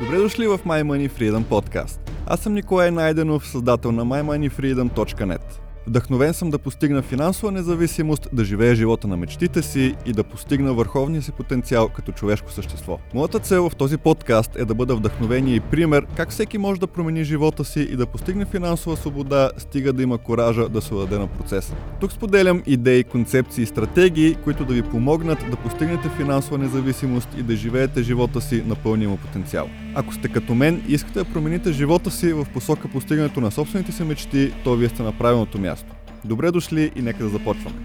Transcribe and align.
Добре 0.00 0.18
дошли 0.18 0.46
в 0.46 0.58
My 0.58 0.82
Money 0.82 1.10
Freedom 1.10 1.44
Podcast. 1.44 1.98
Аз 2.26 2.40
съм 2.40 2.54
Николай 2.54 2.90
Найденов, 2.90 3.46
създател 3.46 3.92
на 3.92 4.04
mymoneyfreedom.net. 4.04 5.65
Вдъхновен 5.86 6.34
съм 6.34 6.50
да 6.50 6.58
постигна 6.58 7.02
финансова 7.02 7.52
независимост, 7.52 8.28
да 8.32 8.44
живея 8.44 8.74
живота 8.74 9.08
на 9.08 9.16
мечтите 9.16 9.62
си 9.62 9.94
и 10.06 10.12
да 10.12 10.24
постигна 10.24 10.74
върховния 10.74 11.22
си 11.22 11.32
потенциал 11.32 11.88
като 11.88 12.12
човешко 12.12 12.52
същество. 12.52 12.98
Моята 13.14 13.38
цел 13.38 13.70
в 13.70 13.76
този 13.76 13.96
подкаст 13.96 14.56
е 14.56 14.64
да 14.64 14.74
бъда 14.74 14.96
вдъхновение 14.96 15.54
и 15.54 15.60
пример 15.60 16.06
как 16.16 16.30
всеки 16.30 16.58
може 16.58 16.80
да 16.80 16.86
промени 16.86 17.24
живота 17.24 17.64
си 17.64 17.80
и 17.80 17.96
да 17.96 18.06
постигне 18.06 18.44
финансова 18.44 18.96
свобода, 18.96 19.50
стига 19.58 19.92
да 19.92 20.02
има 20.02 20.18
коража 20.18 20.68
да 20.68 20.82
се 20.82 20.94
даде 20.94 21.18
на 21.18 21.26
процеса. 21.26 21.74
Тук 22.00 22.12
споделям 22.12 22.62
идеи, 22.66 23.04
концепции 23.04 23.62
и 23.62 23.66
стратегии, 23.66 24.34
които 24.34 24.64
да 24.64 24.74
ви 24.74 24.82
помогнат 24.82 25.38
да 25.50 25.56
постигнете 25.56 26.08
финансова 26.16 26.58
независимост 26.58 27.28
и 27.38 27.42
да 27.42 27.56
живеете 27.56 28.02
живота 28.02 28.40
си 28.40 28.62
на 28.66 28.74
пълния 28.74 29.08
му 29.08 29.16
потенциал. 29.16 29.68
Ако 29.94 30.14
сте 30.14 30.28
като 30.28 30.54
мен 30.54 30.82
и 30.88 30.92
искате 30.92 31.18
да 31.18 31.24
промените 31.24 31.72
живота 31.72 32.10
си 32.10 32.32
в 32.32 32.46
посока 32.52 32.88
постигането 32.88 33.40
на 33.40 33.50
собствените 33.50 33.92
си 33.92 34.04
мечти, 34.04 34.52
то 34.64 34.76
вие 34.76 34.88
сте 34.88 35.02
на 35.02 35.12
правилното 35.12 35.58
място. 35.58 35.75
Добре 36.26 36.50
дошли 36.50 36.92
и 36.96 37.02
нека 37.02 37.22
да 37.22 37.28
започваме. 37.28 37.76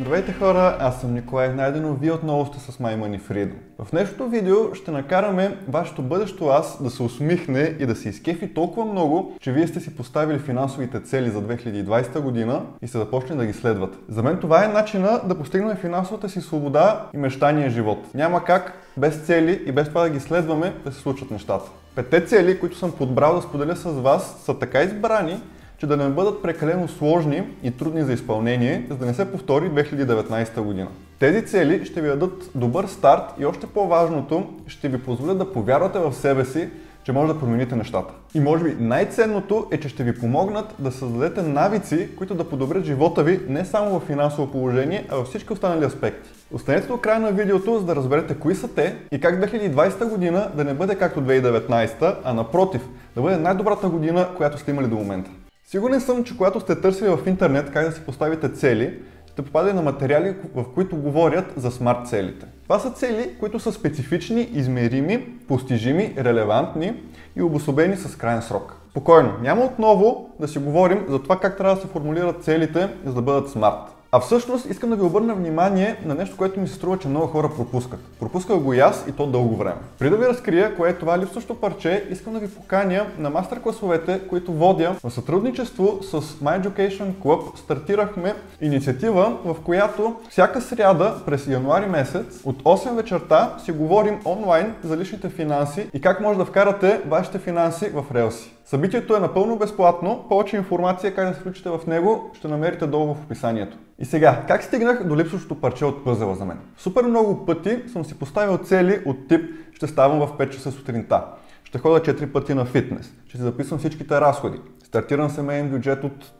Здравейте 0.00 0.32
хора, 0.32 0.76
аз 0.80 1.00
съм 1.00 1.14
Николай 1.14 1.54
Найденов, 1.54 2.00
вие 2.00 2.12
отново 2.12 2.46
сте 2.46 2.60
с 2.60 2.78
My 2.78 2.96
Money 2.96 3.20
Freedom. 3.20 3.54
В 3.78 3.90
днешното 3.90 4.28
видео 4.28 4.74
ще 4.74 4.90
накараме 4.90 5.56
вашето 5.68 6.02
бъдещо 6.02 6.46
аз 6.46 6.82
да 6.82 6.90
се 6.90 7.02
усмихне 7.02 7.76
и 7.78 7.86
да 7.86 7.96
се 7.96 8.08
изкефи 8.08 8.54
толкова 8.54 8.92
много, 8.92 9.36
че 9.40 9.52
вие 9.52 9.66
сте 9.66 9.80
си 9.80 9.96
поставили 9.96 10.38
финансовите 10.38 11.00
цели 11.00 11.30
за 11.30 11.42
2020 11.42 12.20
година 12.20 12.62
и 12.82 12.88
се 12.88 12.98
започне 12.98 13.36
да 13.36 13.46
ги 13.46 13.52
следвате. 13.52 13.98
За 14.08 14.22
мен 14.22 14.38
това 14.38 14.64
е 14.64 14.68
начина 14.68 15.20
да 15.24 15.38
постигнем 15.38 15.76
финансовата 15.76 16.28
си 16.28 16.40
свобода 16.40 17.06
и 17.14 17.16
мечтания 17.16 17.70
живот. 17.70 17.98
Няма 18.14 18.44
как 18.44 18.72
без 18.96 19.16
цели 19.16 19.62
и 19.66 19.72
без 19.72 19.88
това 19.88 20.02
да 20.02 20.10
ги 20.10 20.20
следваме 20.20 20.74
да 20.84 20.92
се 20.92 21.00
случат 21.00 21.30
нещата. 21.30 21.70
Петте 21.94 22.20
цели, 22.20 22.60
които 22.60 22.76
съм 22.76 22.92
подбрал 22.92 23.36
да 23.36 23.42
споделя 23.42 23.76
с 23.76 23.84
вас, 23.84 24.42
са 24.44 24.58
така 24.58 24.82
избрани, 24.82 25.40
че 25.84 25.88
да 25.88 25.96
не 25.96 26.08
бъдат 26.08 26.42
прекалено 26.42 26.88
сложни 26.88 27.42
и 27.62 27.70
трудни 27.70 28.02
за 28.02 28.12
изпълнение, 28.12 28.86
за 28.90 28.96
да 28.96 29.06
не 29.06 29.14
се 29.14 29.32
повтори 29.32 29.70
2019 29.70 30.60
година. 30.60 30.88
Тези 31.18 31.46
цели 31.46 31.84
ще 31.84 32.00
ви 32.00 32.08
дадат 32.08 32.50
добър 32.54 32.86
старт 32.86 33.22
и 33.38 33.46
още 33.46 33.66
по-важното, 33.66 34.46
ще 34.66 34.88
ви 34.88 34.98
позволят 34.98 35.38
да 35.38 35.52
повярвате 35.52 35.98
в 35.98 36.12
себе 36.12 36.44
си, 36.44 36.68
че 37.02 37.12
може 37.12 37.32
да 37.32 37.38
промените 37.38 37.76
нещата. 37.76 38.14
И 38.34 38.40
може 38.40 38.64
би 38.64 38.76
най-ценното 38.84 39.66
е, 39.70 39.80
че 39.80 39.88
ще 39.88 40.04
ви 40.04 40.18
помогнат 40.18 40.74
да 40.78 40.92
създадете 40.92 41.42
навици, 41.42 42.08
които 42.16 42.34
да 42.34 42.48
подобрят 42.48 42.84
живота 42.84 43.22
ви 43.22 43.40
не 43.48 43.64
само 43.64 44.00
в 44.00 44.06
финансово 44.06 44.52
положение, 44.52 45.06
а 45.08 45.16
във 45.16 45.26
всички 45.26 45.52
останали 45.52 45.84
аспекти. 45.84 46.30
Останете 46.52 46.88
до 46.88 46.96
края 46.96 47.20
на 47.20 47.32
видеото, 47.32 47.78
за 47.78 47.84
да 47.84 47.96
разберете 47.96 48.34
кои 48.34 48.54
са 48.54 48.74
те 48.74 48.96
и 49.12 49.20
как 49.20 49.52
2020 49.52 50.08
година 50.08 50.50
да 50.56 50.64
не 50.64 50.74
бъде 50.74 50.94
както 50.94 51.20
2019, 51.20 52.14
а 52.24 52.34
напротив, 52.34 52.82
да 53.14 53.22
бъде 53.22 53.36
най-добрата 53.36 53.88
година, 53.88 54.28
която 54.36 54.58
сте 54.58 54.70
имали 54.70 54.86
до 54.86 54.96
момента. 54.96 55.30
Сигурен 55.74 56.00
съм, 56.00 56.24
че 56.24 56.36
когато 56.36 56.60
сте 56.60 56.80
търсили 56.80 57.08
в 57.08 57.18
интернет 57.26 57.70
как 57.72 57.86
да 57.86 57.92
си 57.92 58.00
поставите 58.00 58.48
цели, 58.48 58.98
ще 59.26 59.42
попадете 59.42 59.74
на 59.74 59.82
материали, 59.82 60.34
в 60.54 60.64
които 60.74 60.96
говорят 60.96 61.44
за 61.56 61.70
смарт 61.70 61.98
целите. 62.06 62.46
Това 62.62 62.78
са 62.78 62.90
цели, 62.90 63.30
които 63.40 63.58
са 63.58 63.72
специфични, 63.72 64.48
измерими, 64.52 65.26
постижими, 65.48 66.14
релевантни 66.18 66.94
и 67.36 67.42
обособени 67.42 67.96
с 67.96 68.16
крайен 68.16 68.42
срок. 68.42 68.76
Спокойно, 68.90 69.32
няма 69.42 69.64
отново 69.64 70.30
да 70.40 70.48
си 70.48 70.58
говорим 70.58 71.06
за 71.08 71.22
това 71.22 71.40
как 71.40 71.56
трябва 71.56 71.74
да 71.74 71.80
се 71.80 71.88
формулират 71.88 72.44
целите, 72.44 72.88
за 73.04 73.14
да 73.14 73.22
бъдат 73.22 73.50
смарт. 73.50 73.94
А 74.14 74.20
всъщност 74.20 74.70
искам 74.70 74.90
да 74.90 74.96
ви 74.96 75.02
обърна 75.02 75.34
внимание 75.34 75.96
на 76.04 76.14
нещо, 76.14 76.36
което 76.36 76.60
ми 76.60 76.68
се 76.68 76.74
струва, 76.74 76.98
че 76.98 77.08
много 77.08 77.26
хора 77.26 77.50
пропускат. 77.56 78.00
Пропускал 78.20 78.60
го 78.60 78.74
и 78.74 78.80
аз 78.80 79.04
и 79.08 79.12
то 79.12 79.26
дълго 79.26 79.56
време. 79.56 79.80
Преди 79.98 80.10
да 80.10 80.16
ви 80.16 80.26
разкрия 80.26 80.76
кое 80.76 80.90
е 80.90 80.94
това 80.94 81.18
липсващо 81.18 81.54
парче, 81.54 82.08
искам 82.10 82.32
да 82.32 82.38
ви 82.38 82.48
поканя 82.48 83.06
на 83.18 83.30
мастер 83.30 83.60
класовете, 83.60 84.20
които 84.28 84.52
водя 84.52 84.96
в 85.04 85.10
сътрудничество 85.10 85.98
с 86.02 86.20
My 86.20 86.62
Education 86.62 87.12
Club. 87.12 87.58
Стартирахме 87.58 88.34
инициатива, 88.60 89.36
в 89.44 89.56
която 89.64 90.16
всяка 90.30 90.60
сряда 90.60 91.20
през 91.26 91.46
януари 91.46 91.86
месец 91.86 92.40
от 92.44 92.62
8 92.62 92.94
вечерта 92.94 93.56
си 93.64 93.72
говорим 93.72 94.20
онлайн 94.24 94.74
за 94.84 94.96
личните 94.96 95.28
финанси 95.28 95.90
и 95.94 96.00
как 96.00 96.20
може 96.20 96.38
да 96.38 96.44
вкарате 96.44 97.00
вашите 97.06 97.38
финанси 97.38 97.88
в 97.88 98.04
релси. 98.14 98.54
Събитието 98.64 99.16
е 99.16 99.20
напълно 99.20 99.56
безплатно. 99.56 100.24
Повече 100.28 100.56
информация 100.56 101.14
как 101.14 101.28
да 101.28 101.34
се 101.34 101.40
включите 101.40 101.68
в 101.68 101.80
него 101.86 102.30
ще 102.34 102.48
намерите 102.48 102.86
долу 102.86 103.14
в 103.14 103.22
описанието. 103.24 103.78
И 103.98 104.04
сега, 104.04 104.44
как 104.48 104.62
стигнах 104.62 105.04
до 105.04 105.16
липсващото 105.16 105.60
парче 105.60 105.84
от 105.84 106.04
пъзела 106.04 106.34
за 106.34 106.44
мен? 106.44 106.58
Супер 106.76 107.02
много 107.02 107.46
пъти 107.46 107.82
съм 107.92 108.04
си 108.04 108.18
поставил 108.18 108.58
цели 108.58 109.02
от 109.06 109.28
тип 109.28 109.50
ще 109.72 109.86
ставам 109.86 110.26
в 110.26 110.32
5 110.38 110.50
часа 110.50 110.72
сутринта, 110.72 111.24
ще 111.64 111.78
ходя 111.78 112.00
4 112.00 112.32
пъти 112.32 112.54
на 112.54 112.64
фитнес, 112.64 113.12
ще 113.28 113.36
си 113.36 113.42
записвам 113.42 113.78
всичките 113.78 114.20
разходи, 114.20 114.58
стартирам 114.84 115.30
семейен 115.30 115.70
бюджет 115.70 116.04
от, 116.04 116.32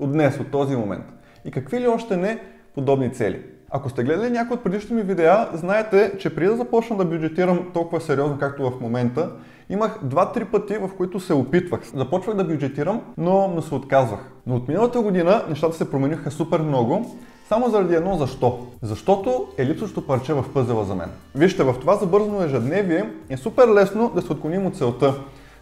от 0.00 0.12
днес, 0.12 0.40
от 0.40 0.50
този 0.50 0.76
момент. 0.76 1.04
И 1.44 1.50
какви 1.50 1.80
ли 1.80 1.88
още 1.88 2.16
не 2.16 2.38
подобни 2.74 3.12
цели. 3.12 3.42
Ако 3.70 3.88
сте 3.90 4.04
гледали 4.04 4.30
някои 4.30 4.54
от 4.54 4.64
предишните 4.64 4.94
ми 4.94 5.02
видеа, 5.02 5.48
знаете, 5.52 6.12
че 6.18 6.34
преди 6.34 6.50
да 6.50 6.56
започна 6.56 6.96
да 6.96 7.04
бюджетирам 7.04 7.70
толкова 7.74 8.00
сериозно, 8.00 8.38
както 8.38 8.70
в 8.70 8.80
момента, 8.80 9.30
имах 9.72 9.98
2-3 10.04 10.44
пъти, 10.44 10.78
в 10.78 10.90
които 10.96 11.20
се 11.20 11.34
опитвах. 11.34 11.80
Започвах 11.94 12.36
да 12.36 12.44
бюджетирам, 12.44 13.00
но, 13.18 13.52
но 13.54 13.62
се 13.62 13.74
отказвах. 13.74 14.20
Но 14.46 14.56
от 14.56 14.68
миналата 14.68 15.00
година 15.00 15.42
нещата 15.48 15.76
се 15.76 15.90
промениха 15.90 16.30
супер 16.30 16.60
много, 16.60 17.16
само 17.48 17.70
заради 17.70 17.94
едно 17.94 18.16
защо. 18.16 18.66
Защото 18.82 19.46
е 19.58 19.66
липсващо 19.66 20.06
парче 20.06 20.34
в 20.34 20.44
пъзела 20.54 20.84
за 20.84 20.94
мен. 20.94 21.08
Вижте, 21.34 21.62
в 21.62 21.74
това 21.80 21.96
забързано 21.96 22.42
ежедневие 22.42 23.10
е 23.28 23.36
супер 23.36 23.68
лесно 23.68 24.12
да 24.14 24.22
се 24.22 24.32
отклоним 24.32 24.66
от 24.66 24.76
целта, 24.76 25.14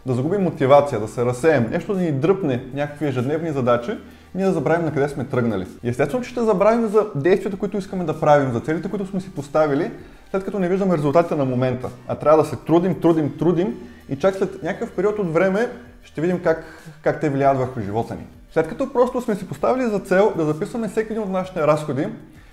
да 0.05 0.13
загубим 0.13 0.43
мотивация, 0.43 0.99
да 0.99 1.07
се 1.07 1.25
разсеем, 1.25 1.67
нещо 1.71 1.93
да 1.93 1.99
ни 1.99 2.11
дръпне 2.11 2.65
някакви 2.73 3.07
ежедневни 3.07 3.51
задачи 3.51 3.97
ние 4.35 4.45
да 4.45 4.51
забравим 4.51 4.85
на 4.85 4.93
къде 4.93 5.09
сме 5.09 5.25
тръгнали. 5.25 5.67
Естествено, 5.83 6.23
че 6.23 6.29
ще 6.29 6.43
забравим 6.43 6.87
за 6.87 7.05
действията, 7.15 7.57
които 7.57 7.77
искаме 7.77 8.03
да 8.03 8.19
правим, 8.19 8.51
за 8.53 8.59
целите, 8.59 8.89
които 8.89 9.05
сме 9.05 9.21
си 9.21 9.31
поставили, 9.31 9.91
след 10.31 10.45
като 10.45 10.59
не 10.59 10.69
виждаме 10.69 10.97
резултатите 10.97 11.35
на 11.35 11.45
момента. 11.45 11.89
А 12.07 12.15
трябва 12.15 12.43
да 12.43 12.49
се 12.49 12.55
трудим, 12.55 13.01
трудим, 13.01 13.37
трудим 13.37 13.77
и 14.11 14.19
чак 14.19 14.35
след 14.35 14.63
някакъв 14.63 14.91
период 14.91 15.19
от 15.19 15.33
време 15.33 15.69
ще 16.03 16.21
видим 16.21 16.39
как, 16.43 16.65
как 17.03 17.19
те 17.19 17.29
влияят 17.29 17.57
върху 17.57 17.81
живота 17.81 18.15
ни. 18.15 18.27
След 18.53 18.67
като 18.67 18.93
просто 18.93 19.21
сме 19.21 19.35
си 19.35 19.47
поставили 19.47 19.89
за 19.89 19.99
цел 19.99 20.33
да 20.37 20.45
записваме 20.45 20.87
всеки 20.87 21.13
един 21.13 21.23
от 21.23 21.29
нашите 21.29 21.67
разходи, 21.67 22.07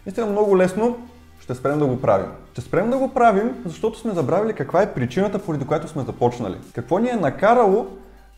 наистина 0.07 0.27
много 0.27 0.59
лесно 0.59 0.97
ще 1.41 1.55
спрем 1.55 1.79
да 1.79 1.87
го 1.87 2.01
правим. 2.01 2.29
Ще 2.53 2.61
спрем 2.61 2.91
да 2.91 2.99
го 2.99 3.15
правим, 3.15 3.55
защото 3.67 3.99
сме 3.99 4.13
забравили 4.13 4.53
каква 4.53 4.83
е 4.83 4.95
причината, 4.95 5.39
поради 5.39 5.67
която 5.67 5.89
сме 5.89 6.03
започнали. 6.03 6.57
Какво 6.75 6.99
ни 6.99 7.09
е 7.09 7.17
накарало 7.17 7.87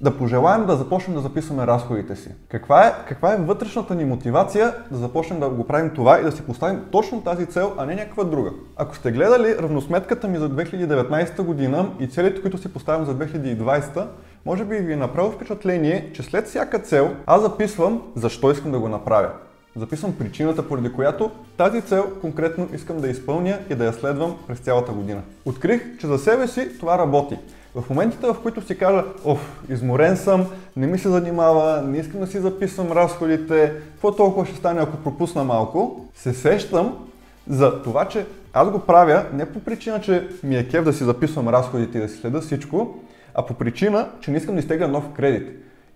да 0.01 0.19
пожелаем 0.19 0.67
да 0.67 0.77
започнем 0.77 1.15
да 1.15 1.23
записваме 1.23 1.67
разходите 1.67 2.17
си. 2.17 2.29
Каква 2.49 2.87
е, 2.87 2.95
каква 3.09 3.35
е 3.35 3.37
вътрешната 3.37 3.95
ни 3.95 4.05
мотивация 4.05 4.75
да 4.91 4.99
започнем 4.99 5.41
да 5.41 5.49
го 5.49 5.67
правим 5.67 5.91
това 5.95 6.21
и 6.21 6.23
да 6.23 6.33
си 6.33 6.43
поставим 6.43 6.81
точно 6.93 7.23
тази 7.23 7.47
цел, 7.47 7.73
а 7.79 7.87
не 7.87 7.95
някаква 7.95 8.25
друга? 8.25 8.51
Ако 8.77 8.97
сте 8.97 9.13
гледали 9.13 9.57
равносметката 9.59 10.29
ми 10.29 10.39
за 10.39 10.51
2019 10.51 11.43
година 11.43 11.91
и 12.01 12.09
целите, 12.09 12.41
които 12.41 12.59
си 12.59 12.73
поставям 12.73 13.05
за 13.05 13.15
2020, 13.15 14.07
може 14.47 14.65
би 14.65 14.77
ви 14.77 14.93
е 14.93 14.97
направил 14.97 15.31
впечатление, 15.31 16.11
че 16.15 16.23
след 16.23 16.47
всяка 16.47 16.79
цел 16.79 17.11
аз 17.27 17.43
записвам 17.43 18.03
защо 18.17 18.51
искам 18.51 18.73
да 18.73 18.79
го 18.79 18.89
направя. 18.89 19.31
Записвам 19.77 20.15
причината, 20.19 20.69
поради 20.69 20.93
която 20.93 21.31
тази 21.57 21.83
цел 21.83 22.11
конкретно 22.21 22.69
искам 22.75 23.01
да 23.01 23.09
изпълня 23.09 23.59
и 23.71 23.75
да 23.75 23.85
я 23.85 23.93
следвам 23.93 24.37
през 24.47 24.59
цялата 24.59 24.93
година. 24.93 25.23
Открих, 25.45 25.99
че 25.99 26.07
за 26.07 26.19
себе 26.19 26.49
си 26.49 26.79
това 26.79 26.99
работи. 26.99 27.39
В 27.75 27.91
моментите, 27.91 28.27
в 28.27 28.37
които 28.43 28.67
си 28.67 28.79
кажа, 28.79 29.05
оф, 29.25 29.63
изморен 29.69 30.17
съм, 30.17 30.47
не 30.77 30.87
ми 30.87 30.99
се 30.99 31.09
занимава, 31.09 31.83
не 31.83 31.99
искам 31.99 32.21
да 32.21 32.27
си 32.27 32.39
записвам 32.39 32.93
разходите, 32.93 33.73
какво 33.93 34.13
толкова 34.13 34.47
ще 34.47 34.57
стане, 34.57 34.81
ако 34.81 34.97
пропусна 34.97 35.45
малко, 35.45 36.07
се 36.15 36.35
сещам 36.35 36.97
за 37.49 37.83
това, 37.83 38.05
че 38.05 38.27
аз 38.53 38.71
го 38.71 38.79
правя 38.79 39.25
не 39.33 39.53
по 39.53 39.61
причина, 39.61 40.01
че 40.01 40.29
ми 40.43 40.57
е 40.57 40.69
кев 40.69 40.85
да 40.85 40.93
си 40.93 41.05
записвам 41.05 41.49
разходите 41.49 41.99
и 41.99 42.01
да 42.01 42.09
си 42.09 42.19
следа 42.19 42.41
всичко, 42.41 42.95
а 43.35 43.47
по 43.47 43.55
причина, 43.55 44.09
че 44.21 44.31
не 44.31 44.37
искам 44.37 44.55
да 44.55 44.61
изтегля 44.61 44.89
нов 44.89 45.05
кредит. 45.13 45.49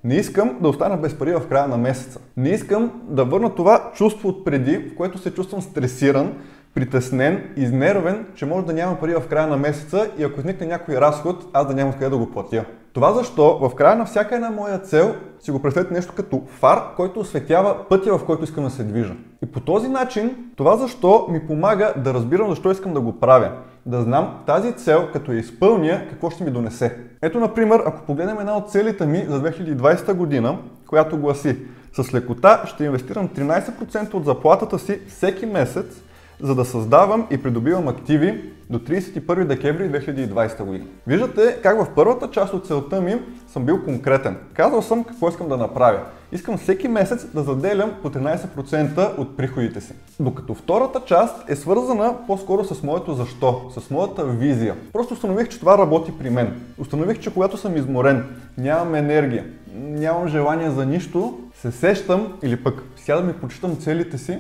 Не 0.05 0.15
искам 0.15 0.59
да 0.61 0.69
остана 0.69 0.97
без 0.97 1.15
пари 1.15 1.33
в 1.33 1.49
края 1.49 1.69
на 1.69 1.77
месеца. 1.77 2.21
Не 2.37 2.49
искам 2.49 3.03
да 3.05 3.25
върна 3.25 3.55
това 3.55 3.91
чувство 3.95 4.29
от 4.29 4.45
преди, 4.45 4.79
в 4.79 4.97
което 4.97 5.19
се 5.19 5.35
чувствам 5.35 5.63
стресиран, 5.63 6.33
притеснен, 6.75 7.43
изнервен, 7.57 8.27
че 8.35 8.47
може 8.47 8.67
да 8.67 8.73
няма 8.73 9.01
пари 9.01 9.15
в 9.15 9.29
края 9.29 9.47
на 9.47 9.57
месеца 9.57 10.11
и 10.19 10.25
ако 10.25 10.41
изникне 10.41 10.67
някой 10.67 10.95
разход, 10.95 11.45
аз 11.53 11.67
да 11.67 11.75
няма 11.75 11.93
къде 11.93 12.09
да 12.09 12.17
го 12.17 12.31
платя. 12.31 12.65
Това 12.93 13.13
защо 13.13 13.59
в 13.59 13.75
края 13.75 13.97
на 13.97 14.05
всяка 14.05 14.35
една 14.35 14.51
моя 14.51 14.79
цел 14.79 15.15
си 15.41 15.51
го 15.51 15.63
представете 15.63 15.95
нещо 15.95 16.13
като 16.17 16.43
фар, 16.47 16.83
който 16.97 17.21
осветява 17.21 17.89
пътя, 17.89 18.19
в 18.19 18.25
който 18.25 18.45
искам 18.45 18.65
да 18.65 18.71
се 18.71 18.85
движа. 18.85 19.15
И 19.43 19.47
по 19.47 19.61
този 19.61 19.89
начин, 19.89 20.37
това 20.57 20.77
защо 20.77 21.27
ми 21.31 21.47
помага 21.47 21.93
да 21.97 22.15
разбирам 22.15 22.51
защо 22.51 22.71
искам 22.71 22.95
да 22.95 23.01
го 23.01 23.21
правя. 23.21 23.51
Да 23.87 24.03
знам 24.03 24.43
тази 24.47 24.73
цел, 24.73 25.09
като 25.13 25.33
я 25.33 25.39
изпълня, 25.39 26.07
какво 26.11 26.31
ще 26.31 26.45
ми 26.45 26.51
донесе. 26.51 26.97
Ето, 27.23 27.41
например, 27.41 27.83
ако 27.87 28.03
погледнем 28.07 28.41
една 28.41 28.57
от 28.57 28.71
целите 28.71 29.07
ми 29.07 29.27
за 29.29 29.43
2020 29.43 30.15
година, 30.15 30.59
която 30.87 31.19
гласи 31.19 31.57
с 31.93 32.15
лекота 32.15 32.63
ще 32.67 32.85
инвестирам 32.85 33.29
13% 33.29 34.15
от 34.15 34.25
заплатата 34.25 34.79
си 34.79 35.01
всеки 35.09 35.47
месец 35.47 36.03
за 36.41 36.55
да 36.55 36.65
създавам 36.65 37.27
и 37.31 37.43
придобивам 37.43 37.89
активи 37.89 38.51
до 38.71 38.79
31 38.79 39.45
декември 39.45 39.91
2020 39.91 40.65
година. 40.65 40.85
Виждате 41.07 41.59
как 41.63 41.85
в 41.85 41.95
първата 41.95 42.31
част 42.31 42.55
от 42.55 42.67
целта 42.67 43.01
ми 43.01 43.15
съм 43.49 43.65
бил 43.65 43.85
конкретен. 43.85 44.37
Казал 44.55 44.83
съм 44.83 45.05
какво 45.05 45.29
искам 45.29 45.49
да 45.49 45.57
направя. 45.57 46.01
Искам 46.33 46.59
всеки 46.59 46.89
месец 46.89 47.27
да 47.35 47.43
заделям 47.43 47.93
по 48.03 48.11
13% 48.11 49.19
от 49.19 49.37
приходите 49.37 49.81
си. 49.81 49.93
Докато 50.21 50.55
втората 50.55 51.01
част 51.07 51.51
е 51.51 51.57
свързана 51.57 52.15
по-скоро 52.27 52.65
с 52.65 52.83
моето 52.83 53.15
защо, 53.15 53.71
с 53.79 53.91
моята 53.91 54.25
визия. 54.25 54.75
Просто 54.93 55.15
установих, 55.15 55.49
че 55.49 55.61
това 55.61 55.79
работи 55.79 56.13
при 56.19 56.31
мен. 56.31 56.61
Установих, 56.79 57.21
че 57.21 57.35
когато 57.35 57.57
съм 57.57 57.77
изморен, 57.77 58.25
нямам 58.59 58.95
енергия, 58.95 59.45
нямам 59.75 60.29
желание 60.29 60.71
за 60.71 60.87
нищо, 60.87 61.39
се 61.55 61.73
сещам 61.73 62.33
или 62.43 62.57
пък 62.57 62.83
сядам 62.97 63.31
и 63.31 63.33
почитам 63.33 63.77
целите 63.77 64.19
си 64.19 64.39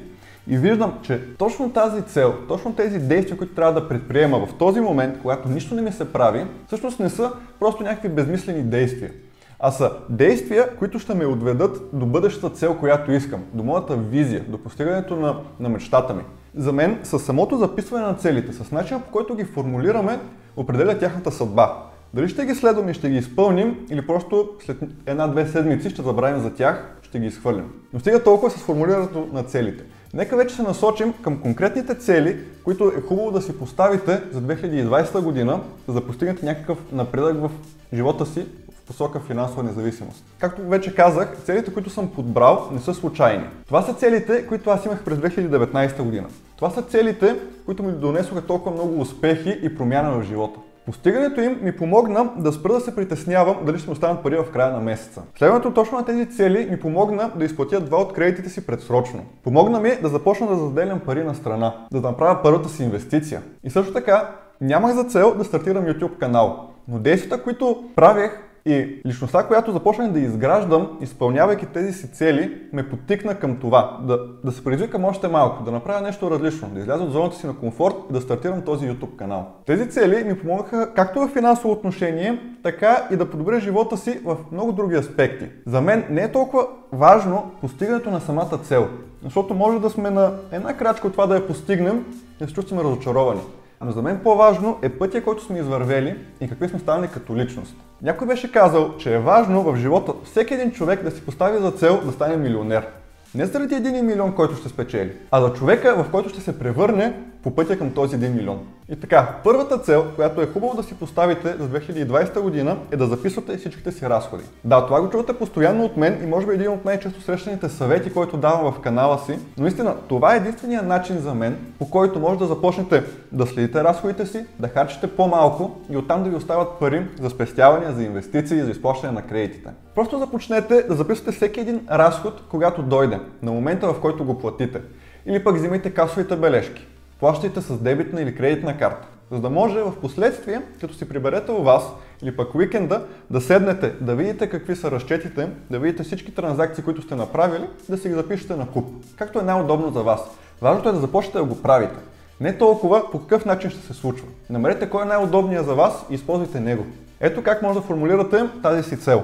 и 0.49 0.59
виждам, 0.59 0.99
че 1.03 1.37
точно 1.39 1.73
тази 1.73 2.03
цел, 2.03 2.35
точно 2.49 2.75
тези 2.75 2.99
действия, 2.99 3.39
които 3.39 3.55
трябва 3.55 3.81
да 3.81 3.89
предприема 3.89 4.47
в 4.47 4.55
този 4.59 4.81
момент, 4.81 5.19
когато 5.23 5.49
нищо 5.49 5.75
не 5.75 5.83
ми 5.83 5.93
се 5.93 6.13
прави, 6.13 6.47
всъщност 6.67 7.01
не 7.01 7.11
са 7.11 7.33
просто 7.61 7.83
някакви 7.83 8.09
безмислени 8.09 8.63
действия, 8.63 9.11
а 9.59 9.71
са 9.71 9.93
действия, 10.09 10.77
които 10.79 10.99
ще 10.99 11.15
ме 11.15 11.27
отведат 11.27 11.81
до 11.93 12.07
бъдещата 12.07 12.57
цел, 12.57 12.77
която 12.79 13.13
искам, 13.13 13.41
до 13.55 13.65
моята 13.65 13.97
визия, 13.97 14.45
до 14.49 14.59
постигането 14.59 15.17
на, 15.17 15.37
на 15.61 15.69
мечтата 15.69 16.15
ми. 16.15 16.23
За 16.57 16.73
мен, 16.73 16.99
с 17.03 17.19
самото 17.19 17.57
записване 17.57 18.07
на 18.07 18.15
целите, 18.15 18.53
с 18.53 18.71
начина 18.73 19.01
по 19.01 19.11
който 19.11 19.35
ги 19.35 19.45
формулираме, 19.45 20.19
определя 20.57 20.99
тяхната 20.99 21.33
съдба. 21.33 21.83
Дали 22.15 22.29
ще 22.29 22.47
ги 22.47 22.55
следваме 22.55 22.91
и 22.91 22.95
ще 22.95 23.11
ги 23.11 23.17
изпълним, 23.17 23.87
или 23.91 24.07
просто 24.07 24.49
след 24.65 24.77
една-две 25.07 25.47
седмици 25.47 25.91
ще 25.91 26.03
забравим 26.03 26.41
за 26.41 26.55
тях, 26.55 26.97
ще 27.03 27.19
ги 27.19 27.27
изхвърлим. 27.27 27.71
Но 27.95 28.01
стига 28.01 28.23
толкова 28.23 28.51
с 28.51 28.55
формулирането 28.55 29.29
на 29.33 29.43
целите. 29.43 29.85
Нека 30.15 30.37
вече 30.37 30.55
се 30.55 30.63
насочим 30.63 31.13
към 31.23 31.41
конкретните 31.41 31.95
цели, 31.95 32.39
които 32.65 32.93
е 32.97 33.01
хубаво 33.01 33.31
да 33.31 33.43
си 33.43 33.59
поставите 33.59 34.23
за 34.33 34.43
2020 34.43 35.21
година, 35.21 35.61
за 35.89 35.95
да 35.95 36.07
постигнете 36.07 36.47
някакъв 36.47 36.79
напредък 36.93 37.37
в 37.37 37.51
живота 37.93 38.27
си 38.27 38.47
в 38.79 38.87
посока 38.87 39.21
финансова 39.21 39.63
независимост. 39.63 40.25
Както 40.39 40.63
вече 40.63 40.95
казах, 40.95 41.37
целите, 41.45 41.73
които 41.73 41.91
съм 41.91 42.11
подбрал, 42.11 42.69
не 42.73 42.81
са 42.81 42.95
случайни. 42.95 43.45
Това 43.67 43.83
са 43.83 43.95
целите, 43.95 44.47
които 44.47 44.71
аз 44.71 44.85
имах 44.85 45.05
през 45.05 45.19
2019 45.19 46.03
година. 46.03 46.29
Това 46.57 46.71
са 46.71 46.83
целите, 46.83 47.37
които 47.67 47.83
ми 47.83 47.93
донесоха 47.93 48.43
толкова 48.43 48.75
много 48.77 49.01
успехи 49.01 49.59
и 49.63 49.77
промяна 49.77 50.19
в 50.19 50.23
живота. 50.23 50.61
Постигането 50.87 51.41
им 51.41 51.59
ми 51.63 51.77
помогна 51.77 52.31
да 52.37 52.53
спра 52.53 52.73
да 52.73 52.81
се 52.81 52.97
притеснявам 52.97 53.57
дали 53.67 53.79
ще 53.79 53.89
ми 53.89 53.93
останат 53.93 54.23
пари 54.23 54.37
в 54.37 54.53
края 54.53 54.73
на 54.73 54.81
месеца. 54.81 55.23
Следването 55.39 55.71
точно 55.71 55.99
на 55.99 56.05
тези 56.05 56.31
цели 56.31 56.69
ми 56.71 56.81
помогна 56.81 57.31
да 57.37 57.45
изплатя 57.45 57.81
два 57.81 57.99
от 57.99 58.13
кредитите 58.13 58.49
си 58.49 58.67
предсрочно. 58.67 59.21
Помогна 59.45 59.81
ми 59.81 59.91
да 60.03 60.09
започна 60.09 60.47
да 60.47 60.57
заделям 60.57 61.01
пари 61.01 61.25
на 61.25 61.35
страна, 61.35 61.87
да 61.93 62.01
направя 62.01 62.43
първата 62.43 62.69
си 62.69 62.83
инвестиция. 62.83 63.43
И 63.65 63.71
също 63.71 63.93
така, 63.93 64.31
нямах 64.61 64.95
за 64.95 65.05
цел 65.05 65.35
да 65.35 65.45
стартирам 65.45 65.85
YouTube 65.85 66.19
канал. 66.19 66.71
Но 66.89 66.99
действията, 66.99 67.43
които 67.43 67.85
правех, 67.97 68.41
и 68.67 69.01
личността, 69.07 69.47
която 69.47 69.73
започнах 69.73 70.11
да 70.11 70.21
изграждам, 70.21 70.99
изпълнявайки 71.01 71.67
тези 71.67 71.93
си 71.93 72.13
цели, 72.13 72.63
ме 72.73 72.89
потикна 72.89 73.35
към 73.35 73.57
това. 73.57 73.99
Да, 74.03 74.19
да 74.45 74.53
се 74.53 74.65
предизвикам 74.65 75.05
още 75.05 75.29
малко, 75.29 75.65
да 75.65 75.71
направя 75.71 76.01
нещо 76.01 76.31
различно, 76.31 76.69
да 76.69 76.81
изляза 76.81 77.05
от 77.05 77.13
зоната 77.13 77.37
си 77.37 77.47
на 77.47 77.57
комфорт 77.57 77.95
и 78.11 78.13
да 78.13 78.21
стартирам 78.21 78.63
този 78.63 78.91
YouTube 78.91 79.17
канал. 79.17 79.47
Тези 79.67 79.91
цели 79.91 80.25
ми 80.25 80.39
помогнаха 80.39 80.95
както 80.95 81.21
в 81.21 81.29
финансово 81.29 81.73
отношение, 81.73 82.41
така 82.63 83.09
и 83.13 83.17
да 83.17 83.31
подобря 83.31 83.61
живота 83.61 83.97
си 83.97 84.21
в 84.25 84.37
много 84.53 84.73
други 84.73 84.97
аспекти. 84.97 85.47
За 85.67 85.81
мен 85.81 86.05
не 86.11 86.23
е 86.23 86.33
толкова 86.33 86.67
важно 86.93 87.51
постигането 87.61 88.11
на 88.11 88.21
самата 88.21 88.59
цел, 88.63 88.89
защото 89.23 89.55
може 89.55 89.79
да 89.79 89.91
сме 89.91 90.11
на 90.11 90.33
една 90.53 90.77
крачка 90.77 91.07
от 91.07 91.13
това 91.13 91.27
да 91.27 91.35
я 91.35 91.47
постигнем 91.47 92.05
и 92.41 92.45
да 92.45 92.49
се 92.49 92.55
чувстваме 92.55 92.85
разочаровани. 92.85 93.41
Но 93.85 93.93
за 93.93 94.03
мен 94.03 94.21
по-важно 94.23 94.79
е 94.83 94.89
пътя, 94.89 95.25
който 95.25 95.45
сме 95.45 95.59
извървели 95.59 96.19
и 96.41 96.49
какви 96.49 96.69
сме 96.69 96.79
станали 96.79 97.09
като 97.09 97.37
личност. 97.37 97.77
Някой 98.05 98.27
беше 98.27 98.53
казал, 98.53 98.97
че 98.99 99.15
е 99.15 99.19
важно 99.19 99.63
в 99.63 99.77
живота 99.77 100.13
всеки 100.25 100.55
един 100.55 100.73
човек 100.73 101.03
да 101.03 101.11
си 101.11 101.25
постави 101.25 101.59
за 101.59 101.71
цел 101.71 102.01
да 102.05 102.13
стане 102.13 102.37
милионер. 102.37 102.87
Не 103.35 103.47
заради 103.47 103.75
един 103.75 104.07
милион, 104.07 104.35
който 104.35 104.57
ще 104.57 104.69
спечели, 104.69 105.13
а 105.31 105.41
за 105.41 105.53
човека, 105.53 106.05
в 106.05 106.11
който 106.11 106.29
ще 106.29 106.41
се 106.41 106.59
превърне 106.59 107.21
по 107.45 107.51
пътя 107.51 107.79
към 107.79 107.91
този 107.91 108.17
1 108.17 108.35
милион. 108.35 108.61
И 108.89 108.97
така, 108.97 109.35
първата 109.45 109.79
цел, 109.79 110.07
която 110.17 110.41
е 110.41 110.47
хубаво 110.47 110.77
да 110.77 110.83
си 110.83 110.95
поставите 110.95 111.55
за 111.59 111.69
2020 111.69 112.41
година 112.41 112.77
е 112.91 112.97
да 112.97 113.07
записвате 113.07 113.57
всичките 113.57 113.93
си 113.93 114.09
разходи. 114.09 114.45
Да, 114.65 114.87
това 114.87 115.01
го 115.01 115.11
чувате 115.11 115.33
постоянно 115.33 115.85
от 115.85 115.97
мен 115.97 116.21
и 116.23 116.27
може 116.27 116.47
би 116.47 116.55
един 116.55 116.71
от 116.71 116.85
най-често 116.85 117.23
срещаните 117.23 117.69
съвети, 117.69 118.13
който 118.13 118.37
давам 118.37 118.73
в 118.73 118.81
канала 118.81 119.19
си. 119.19 119.39
Но 119.57 119.63
наистина, 119.63 119.95
това 120.09 120.35
е 120.35 120.37
единствения 120.37 120.83
начин 120.83 121.19
за 121.19 121.35
мен, 121.35 121.57
по 121.79 121.91
който 121.91 122.21
може 122.21 122.39
да 122.39 122.47
започнете 122.47 123.05
да 123.33 123.47
следите 123.47 123.85
разходите 123.85 124.27
си, 124.27 124.47
да 124.59 124.69
харчите 124.69 125.07
по-малко 125.07 125.81
и 125.91 125.97
оттам 125.97 126.23
да 126.23 126.31
ви 126.31 126.37
остават 126.37 126.69
пари 126.81 127.07
за 127.21 127.31
спестявания, 127.31 127.93
за 127.93 128.03
инвестиции, 128.03 128.63
за 128.63 128.71
изплащане 128.71 129.13
на 129.13 129.23
кредитите. 129.23 129.71
Просто 129.95 130.19
започнете 130.19 130.83
да 130.83 130.95
записвате 130.95 131.33
всеки 131.33 131.61
един 131.61 131.81
разход, 131.91 132.43
когато 132.51 132.83
дойде, 132.83 133.21
на 133.43 133.53
момента 133.53 133.93
в 133.93 134.01
който 134.01 134.25
го 134.25 134.39
платите. 134.39 134.81
Или 135.27 135.45
пък 135.45 135.57
взимайте 135.57 135.91
касовите 135.91 136.37
бележки 136.37 136.87
плащайте 137.25 137.61
с 137.61 137.79
дебитна 137.79 138.23
или 138.23 138.35
кредитна 138.35 138.79
карта, 138.79 139.07
за 139.31 139.41
да 139.41 139.51
може 139.51 139.81
в 139.81 139.93
последствие, 140.01 140.63
като 140.81 140.95
си 140.95 141.09
приберете 141.09 141.53
у 141.53 141.63
вас 141.63 141.83
или 142.23 142.37
пък 142.37 142.55
уикенда, 142.55 143.03
да 143.31 143.41
седнете, 143.41 143.93
да 144.01 144.15
видите 144.15 144.51
какви 144.51 144.77
са 144.77 144.91
разчетите, 144.91 145.49
да 145.71 145.79
видите 145.79 146.03
всички 146.03 146.35
транзакции, 146.35 146.85
които 146.85 147.03
сте 147.03 147.15
направили, 147.15 147.65
да 147.89 147.99
си 147.99 148.09
ги 148.09 148.15
запишете 148.15 148.57
на 148.57 148.67
куп, 148.67 148.87
както 149.17 149.39
е 149.39 149.43
най-удобно 149.43 149.91
за 149.93 150.03
вас. 150.03 150.21
Важното 150.63 150.89
е 150.89 150.93
да 150.93 151.01
започнете 151.01 151.39
да 151.39 151.45
го 151.45 151.63
правите. 151.63 151.97
Не 152.41 152.59
толкова 152.59 153.11
по 153.11 153.21
какъв 153.21 153.45
начин 153.45 153.71
ще 153.71 153.81
се 153.81 153.95
случва. 153.95 154.27
Намерете 154.51 154.91
кой 154.91 155.03
е 155.03 155.09
най-удобният 155.09 155.67
за 155.67 155.75
вас 155.75 156.05
и 156.11 156.15
използвайте 156.15 156.61
него. 156.61 156.87
Ето 157.21 157.43
как 157.43 157.63
може 157.63 157.79
да 157.79 157.87
формулирате 157.87 158.49
тази 158.63 158.83
си 158.83 158.97
цел. 158.97 159.23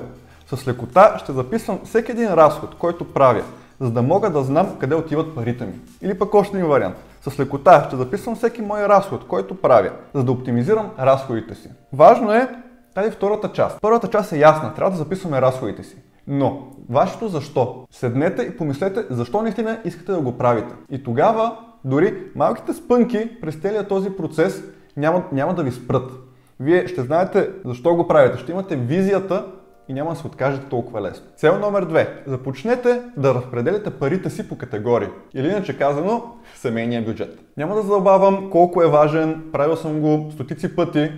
С 0.55 0.69
лекота 0.69 1.19
ще 1.19 1.33
записвам 1.33 1.81
всеки 1.85 2.13
един 2.13 2.35
разход, 2.35 2.75
който 2.75 3.13
правя, 3.13 3.43
за 3.81 3.91
да 3.91 4.03
мога 4.03 4.31
да 4.31 4.43
знам 4.43 4.77
къде 4.79 4.95
отиват 4.95 5.35
парите 5.35 5.67
ми. 5.67 5.75
Или 6.03 6.19
пък 6.19 6.35
още 6.35 6.57
един 6.57 6.69
вариант. 6.69 6.97
С 7.23 7.41
лекота 7.41 7.85
ще 7.87 7.97
записвам 7.97 8.37
всеки 8.37 8.63
мой 8.63 8.81
разход, 8.81 9.27
който 9.27 9.55
правя, 9.55 9.91
за 10.15 10.25
да 10.25 10.33
оптимизирам 10.33 10.91
разходите 10.99 11.55
си. 11.55 11.69
Важно 11.93 12.33
е 12.33 12.49
тази 12.95 13.11
втората 13.11 13.53
част. 13.53 13.79
Първата 13.81 14.09
част 14.09 14.33
е 14.33 14.39
ясна, 14.39 14.75
трябва 14.75 14.91
да 14.91 14.97
записваме 14.97 15.41
разходите 15.41 15.83
си. 15.83 15.97
Но, 16.27 16.69
вашето 16.91 17.29
защо? 17.29 17.87
Седнете 17.91 18.43
и 18.43 18.57
помислете 18.57 19.05
защо 19.11 19.43
наистина 19.43 19.79
искате 19.85 20.13
да 20.13 20.21
го 20.21 20.39
правите. 20.39 20.75
И 20.91 21.03
тогава, 21.03 21.57
дори 21.85 22.23
малките 22.35 22.75
спънки 22.75 23.41
през 23.41 23.55
целият 23.55 23.89
този 23.89 24.11
процес 24.11 24.63
няма, 24.97 25.25
няма 25.33 25.55
да 25.55 25.63
ви 25.63 25.73
спрат. 25.73 26.13
Вие 26.61 26.89
ще 26.89 27.03
знаете 27.03 27.51
защо 27.65 27.95
го 27.95 28.09
правите, 28.09 28.39
ще 28.39 28.53
имате 28.53 28.77
визията 28.77 29.47
и 29.91 29.93
няма 29.93 30.11
да 30.11 30.17
се 30.17 30.27
откажете 30.27 30.67
толкова 30.67 31.03
лесно. 31.03 31.27
Цел 31.37 31.59
номер 31.59 31.85
две. 31.85 32.23
Започнете 32.27 33.03
да 33.17 33.35
разпределяте 33.35 33.91
парите 33.91 34.31
си 34.31 34.49
по 34.49 34.59
категории. 34.59 35.09
Или 35.35 35.49
иначе 35.49 35.79
казано, 35.79 36.37
семейния 36.55 37.03
бюджет. 37.03 37.39
Няма 37.57 37.75
да 37.75 37.83
забавам 37.83 38.51
колко 38.51 38.83
е 38.83 38.91
важен, 38.91 39.45
правил 39.53 39.77
съм 39.77 40.01
го 40.01 40.31
стотици 40.33 40.77
пъти, 40.77 41.11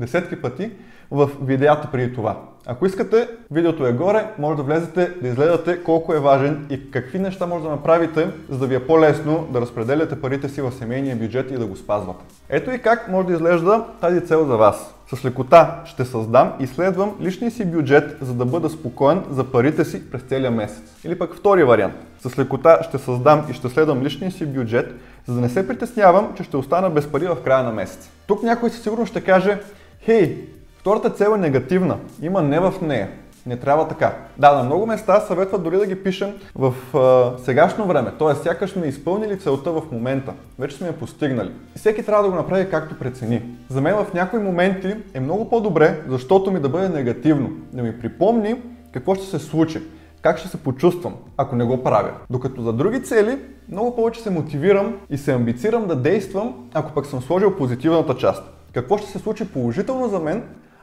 десетки 0.00 0.42
пъти 0.42 0.72
в 1.10 1.30
видеята 1.42 1.88
преди 1.92 2.14
това. 2.14 2.42
Ако 2.66 2.86
искате, 2.86 3.28
видеото 3.50 3.86
е 3.86 3.92
горе, 3.92 4.26
може 4.38 4.56
да 4.56 4.62
влезете 4.62 5.14
да 5.22 5.28
изгледате 5.28 5.82
колко 5.82 6.14
е 6.14 6.20
важен 6.20 6.66
и 6.70 6.90
какви 6.90 7.18
неща 7.18 7.46
може 7.46 7.64
да 7.64 7.70
направите, 7.70 8.28
за 8.50 8.58
да 8.58 8.66
ви 8.66 8.74
е 8.74 8.86
по-лесно 8.86 9.48
да 9.52 9.60
разпределяте 9.60 10.20
парите 10.20 10.48
си 10.48 10.60
в 10.60 10.72
семейния 10.72 11.16
бюджет 11.16 11.50
и 11.50 11.54
да 11.54 11.66
го 11.66 11.76
спазвате. 11.76 12.24
Ето 12.48 12.70
и 12.70 12.78
как 12.78 13.08
може 13.08 13.26
да 13.26 13.32
изглежда 13.32 13.84
тази 14.00 14.20
цел 14.20 14.46
за 14.46 14.56
вас. 14.56 14.94
С 15.14 15.24
лекота 15.24 15.80
ще 15.84 16.04
създам 16.04 16.52
и 16.60 16.66
следвам 16.66 17.14
личния 17.20 17.50
си 17.50 17.64
бюджет, 17.64 18.16
за 18.20 18.34
да 18.34 18.44
бъда 18.44 18.70
спокоен 18.70 19.22
за 19.30 19.44
парите 19.44 19.84
си 19.84 20.10
през 20.10 20.22
целия 20.22 20.50
месец. 20.50 20.82
Или 21.04 21.18
пък 21.18 21.34
втори 21.34 21.64
вариант. 21.64 21.94
С 22.20 22.38
лекота 22.38 22.78
ще 22.82 22.98
създам 22.98 23.46
и 23.50 23.54
ще 23.54 23.68
следвам 23.68 24.02
личния 24.02 24.30
си 24.30 24.46
бюджет, 24.46 24.94
за 25.26 25.34
да 25.34 25.40
не 25.40 25.48
се 25.48 25.68
притеснявам, 25.68 26.32
че 26.36 26.42
ще 26.42 26.56
остана 26.56 26.90
без 26.90 27.06
пари 27.06 27.26
в 27.26 27.36
края 27.44 27.64
на 27.64 27.72
месец. 27.72 28.10
Тук 28.26 28.42
някой 28.42 28.70
със 28.70 28.82
сигурност 28.82 29.10
ще 29.10 29.20
каже, 29.20 29.60
хей, 30.04 30.48
втората 30.82 31.10
цел 31.10 31.32
е 31.34 31.38
негативна, 31.38 31.96
има 32.22 32.42
не 32.42 32.60
в 32.60 32.74
нея. 32.82 33.08
Не 33.46 33.56
трябва 33.56 33.88
така. 33.88 34.16
Да, 34.38 34.56
на 34.56 34.62
много 34.62 34.86
места 34.86 35.20
съветват 35.20 35.62
дори 35.62 35.76
да 35.76 35.86
ги 35.86 36.02
пишем 36.02 36.34
в 36.54 36.74
а, 36.94 37.38
сегашно 37.44 37.86
време, 37.86 38.10
т.е. 38.18 38.34
сякаш 38.34 38.70
сме 38.70 38.86
изпълнили 38.86 39.38
целта 39.38 39.70
в 39.70 39.82
момента. 39.92 40.32
Вече 40.58 40.76
сме 40.76 40.86
я 40.86 40.92
постигнали. 40.92 41.50
И 41.76 41.78
всеки 41.78 42.02
трябва 42.02 42.24
да 42.24 42.30
го 42.30 42.36
направи 42.36 42.70
както 42.70 42.98
прецени. 42.98 43.42
За 43.68 43.80
мен 43.80 43.94
в 43.94 44.14
някои 44.14 44.38
моменти 44.38 44.94
е 45.14 45.20
много 45.20 45.50
по-добре, 45.50 46.02
защото 46.08 46.50
ми 46.50 46.60
да 46.60 46.68
бъде 46.68 46.88
негативно. 46.88 47.50
Да 47.72 47.82
ми 47.82 48.00
припомни 48.00 48.62
какво 48.92 49.14
ще 49.14 49.26
се 49.26 49.38
случи 49.38 49.82
как 50.22 50.38
ще 50.38 50.48
се 50.48 50.56
почувствам, 50.56 51.14
ако 51.36 51.56
не 51.56 51.64
го 51.64 51.82
правя. 51.82 52.10
Докато 52.30 52.62
за 52.62 52.72
други 52.72 53.02
цели, 53.02 53.38
много 53.68 53.96
повече 53.96 54.20
се 54.20 54.30
мотивирам 54.30 54.96
и 55.10 55.18
се 55.18 55.32
амбицирам 55.32 55.86
да 55.86 55.96
действам, 55.96 56.54
ако 56.74 56.92
пък 56.92 57.06
съм 57.06 57.22
сложил 57.22 57.56
позитивната 57.56 58.16
част. 58.16 58.42
Какво 58.72 58.98
ще 58.98 59.10
се 59.10 59.18
случи 59.18 59.48
положително 59.48 60.08
за 60.08 60.18
мен, 60.18 60.42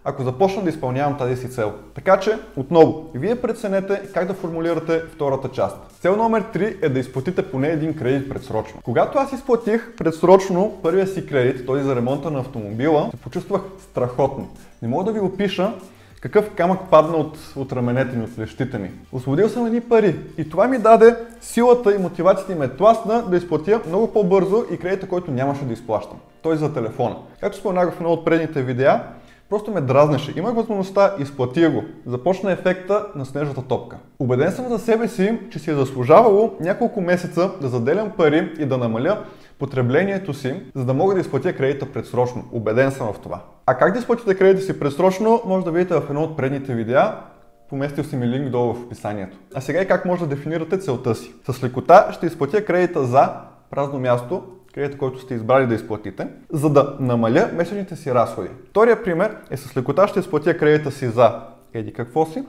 ако 0.10 0.24
започна 0.24 0.64
да 0.64 0.70
изпълнявам 0.70 1.18
тази 1.18 1.36
си 1.36 1.50
цел. 1.50 1.74
Така 1.96 2.20
че, 2.20 2.38
отново, 2.56 3.12
вие 3.16 3.36
преценете 3.36 4.02
как 4.14 4.28
да 4.28 4.34
формулирате 4.34 5.04
втората 5.14 5.50
част. 5.50 5.78
Цел 6.02 6.16
номер 6.16 6.44
3 6.44 6.86
е 6.86 6.90
да 6.90 7.00
изплатите 7.00 7.52
поне 7.52 7.68
един 7.68 7.94
кредит 7.94 8.30
предсрочно. 8.30 8.82
Когато 8.84 9.18
аз 9.18 9.34
изплатих 9.34 9.96
предсрочно 9.98 10.80
първия 10.84 11.08
си 11.08 11.26
кредит, 11.26 11.66
този 11.66 11.84
за 11.84 11.96
ремонта 11.96 12.32
на 12.32 12.40
автомобила, 12.40 13.08
се 13.12 13.18
почувствах 13.18 13.62
страхотно. 13.80 14.48
Не 14.82 14.88
мога 14.88 15.04
да 15.04 15.12
ви 15.12 15.20
опиша 15.20 15.74
какъв 16.22 16.52
камък 16.56 16.80
падна 16.92 17.18
от, 17.18 17.38
от 17.56 17.74
раменете 17.74 18.18
ми, 18.18 18.24
от 18.24 18.36
плещите 18.36 18.78
ми. 18.78 18.92
Освободил 19.12 19.50
съм 19.50 19.66
едни 19.66 19.82
пари 19.82 20.16
и 20.38 20.50
това 20.50 20.68
ми 20.68 20.78
даде 20.78 21.16
силата 21.42 21.96
и 21.96 21.98
мотивацията 21.98 22.56
ме 22.56 22.68
тласна 22.68 23.22
да 23.30 23.38
изплатя 23.38 23.82
много 23.88 24.14
по-бързо 24.14 24.66
и 24.72 24.78
кредита, 24.78 25.08
който 25.08 25.32
нямаше 25.32 25.66
да 25.66 25.74
изплащам. 25.74 26.18
Той 26.42 26.58
за 26.58 26.74
телефона. 26.74 27.16
Както 27.42 27.58
споменах 27.58 27.94
в 27.94 27.96
едно 27.96 28.10
от 28.10 28.26
предните 28.26 28.62
видеа, 28.62 29.04
Просто 29.50 29.72
ме 29.72 29.82
дразнеше. 29.82 30.34
Имах 30.38 30.56
възможността, 30.56 31.16
изплатия 31.20 31.72
го. 31.72 31.84
Започна 32.06 32.52
ефекта 32.52 33.06
на 33.16 33.26
снежната 33.26 33.62
топка. 33.62 33.98
Убеден 34.20 34.52
съм 34.52 34.68
за 34.68 34.80
себе 34.80 35.08
си, 35.08 35.40
че 35.52 35.60
си 35.60 35.72
е 35.72 35.76
заслужавало 35.76 36.54
няколко 36.60 37.02
месеца 37.02 37.52
да 37.62 37.68
заделям 37.68 38.12
пари 38.18 38.54
и 38.60 38.66
да 38.66 38.78
намаля 38.78 39.24
потреблението 39.60 40.34
си, 40.34 40.62
за 40.76 40.86
да 40.86 40.94
мога 40.94 41.14
да 41.14 41.20
изплатя 41.20 41.54
кредита 41.54 41.86
предсрочно. 41.86 42.44
Убеден 42.52 42.92
съм 42.92 43.14
в 43.14 43.20
това. 43.20 43.42
А 43.66 43.78
как 43.78 43.94
да 43.94 44.00
изплатите 44.00 44.36
кредита 44.36 44.66
си 44.66 44.80
предсрочно, 44.80 45.42
може 45.46 45.66
да 45.66 45.72
видите 45.72 45.94
в 45.94 46.04
едно 46.10 46.24
от 46.24 46.38
предните 46.38 46.76
видеа. 46.76 47.16
Поместил 47.70 48.04
си 48.04 48.16
ми 48.16 48.28
линк 48.28 48.50
долу 48.50 48.74
в 48.74 48.84
описанието. 48.84 49.38
А 49.56 49.62
сега 49.62 49.82
и 49.82 49.88
как 49.88 50.06
може 50.06 50.22
да 50.22 50.28
дефинирате 50.28 50.80
целта 50.80 51.16
си. 51.16 51.34
С 51.52 51.64
лекота 51.64 52.08
ще 52.12 52.26
изплатя 52.26 52.66
кредита 52.66 53.04
за 53.04 53.30
празно 53.72 54.00
място, 54.00 54.44
кредита, 54.74 54.98
който 54.98 55.20
сте 55.20 55.34
избрали 55.34 55.68
да 55.68 55.76
изплатите, 55.76 56.28
за 56.52 56.70
да 56.70 56.96
намаля 57.00 57.50
месечните 57.54 57.96
си 57.96 58.14
разходи. 58.14 58.50
Втория 58.70 59.04
пример 59.04 59.36
е 59.52 59.58
с 59.58 59.78
лекота 59.78 60.08
ще 60.08 60.20
изплатя 60.20 60.58
кредита 60.58 60.92
си 60.92 61.08
за 61.08 61.40
еди 61.74 61.94
какво 61.94 62.26
си, 62.26 62.44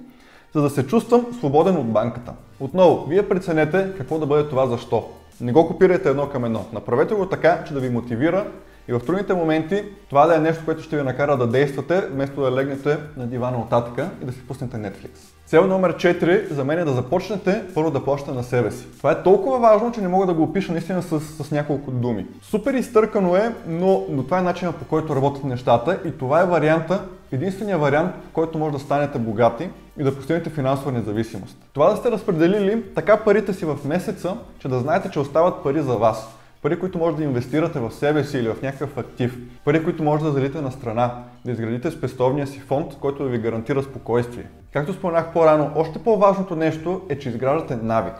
за 0.54 0.62
да 0.62 0.70
се 0.70 0.86
чувствам 0.86 1.26
свободен 1.38 1.76
от 1.76 1.92
банката. 1.92 2.32
Отново, 2.60 3.06
вие 3.08 3.28
преценете 3.28 3.92
какво 3.98 4.18
да 4.18 4.26
бъде 4.26 4.48
това 4.48 4.66
защо. 4.66 5.08
Не 5.40 5.52
го 5.52 5.66
копирайте 5.66 6.10
едно 6.10 6.28
към 6.28 6.44
едно. 6.44 6.66
Направете 6.72 7.14
го 7.14 7.26
така, 7.26 7.64
че 7.64 7.74
да 7.74 7.80
ви 7.80 7.90
мотивира 7.90 8.46
и 8.88 8.92
в 8.92 9.00
трудните 9.00 9.34
моменти 9.34 9.84
това 10.10 10.26
да 10.26 10.36
е 10.36 10.40
нещо, 10.40 10.64
което 10.64 10.82
ще 10.82 10.96
ви 10.96 11.02
накара 11.02 11.36
да 11.36 11.46
действате, 11.46 12.00
вместо 12.00 12.40
да 12.40 12.52
легнете 12.52 12.98
на 13.16 13.26
дивана 13.26 13.58
оттатъка 13.58 14.10
и 14.22 14.24
да 14.24 14.32
си 14.32 14.46
пуснете 14.48 14.76
Netflix. 14.76 15.39
Цел 15.50 15.66
номер 15.66 15.96
4 15.96 16.52
за 16.52 16.64
мен 16.64 16.78
е 16.78 16.84
да 16.84 16.92
започнете 16.92 17.62
първо 17.74 17.90
да 17.90 18.04
плащате 18.04 18.32
на 18.32 18.42
себе 18.42 18.70
си. 18.70 18.86
Това 18.98 19.12
е 19.12 19.22
толкова 19.22 19.58
важно, 19.58 19.92
че 19.92 20.00
не 20.00 20.08
мога 20.08 20.26
да 20.26 20.34
го 20.34 20.42
опиша 20.42 20.72
наистина 20.72 21.02
с, 21.02 21.20
с 21.20 21.50
няколко 21.50 21.90
думи. 21.90 22.26
Супер 22.42 22.74
изтъркано 22.74 23.36
е, 23.36 23.54
но, 23.66 24.04
но 24.10 24.24
това 24.24 24.38
е 24.38 24.42
начинът 24.42 24.76
по 24.76 24.84
който 24.84 25.16
работят 25.16 25.44
нещата 25.44 26.00
и 26.04 26.10
това 26.18 26.40
е 26.40 26.46
варианта, 26.46 27.04
единствения 27.32 27.78
вариант, 27.78 28.10
в 28.30 28.32
който 28.32 28.58
може 28.58 28.72
да 28.72 28.78
станете 28.78 29.18
богати 29.18 29.68
и 29.98 30.02
да 30.02 30.16
постигнете 30.16 30.50
финансова 30.50 30.92
независимост. 30.92 31.56
Това 31.72 31.90
да 31.90 31.96
сте 31.96 32.10
разпределили 32.10 32.82
така 32.94 33.16
парите 33.16 33.52
си 33.52 33.64
в 33.64 33.78
месеца, 33.84 34.36
че 34.58 34.68
да 34.68 34.78
знаете, 34.78 35.10
че 35.10 35.20
остават 35.20 35.62
пари 35.62 35.82
за 35.82 35.96
вас. 35.96 36.36
Пари, 36.62 36.78
които 36.78 36.98
може 36.98 37.16
да 37.16 37.24
инвестирате 37.24 37.78
в 37.78 37.90
себе 37.90 38.24
си 38.24 38.38
или 38.38 38.48
в 38.48 38.62
някакъв 38.62 38.98
актив. 38.98 39.38
Пари, 39.64 39.84
които 39.84 40.02
може 40.02 40.24
да 40.24 40.32
залите 40.32 40.60
на 40.60 40.72
страна. 40.72 41.14
Да 41.44 41.52
изградите 41.52 41.90
спестовния 41.90 42.46
си 42.46 42.58
фонд, 42.58 42.96
който 43.00 43.22
да 43.22 43.28
ви 43.28 43.38
гарантира 43.38 43.82
спокойствие. 43.82 44.46
Както 44.72 44.92
споменах 44.92 45.32
по-рано, 45.32 45.70
още 45.76 45.98
по-важното 45.98 46.56
нещо 46.56 47.00
е, 47.08 47.18
че 47.18 47.28
изграждате 47.28 47.76
навик. 47.76 48.14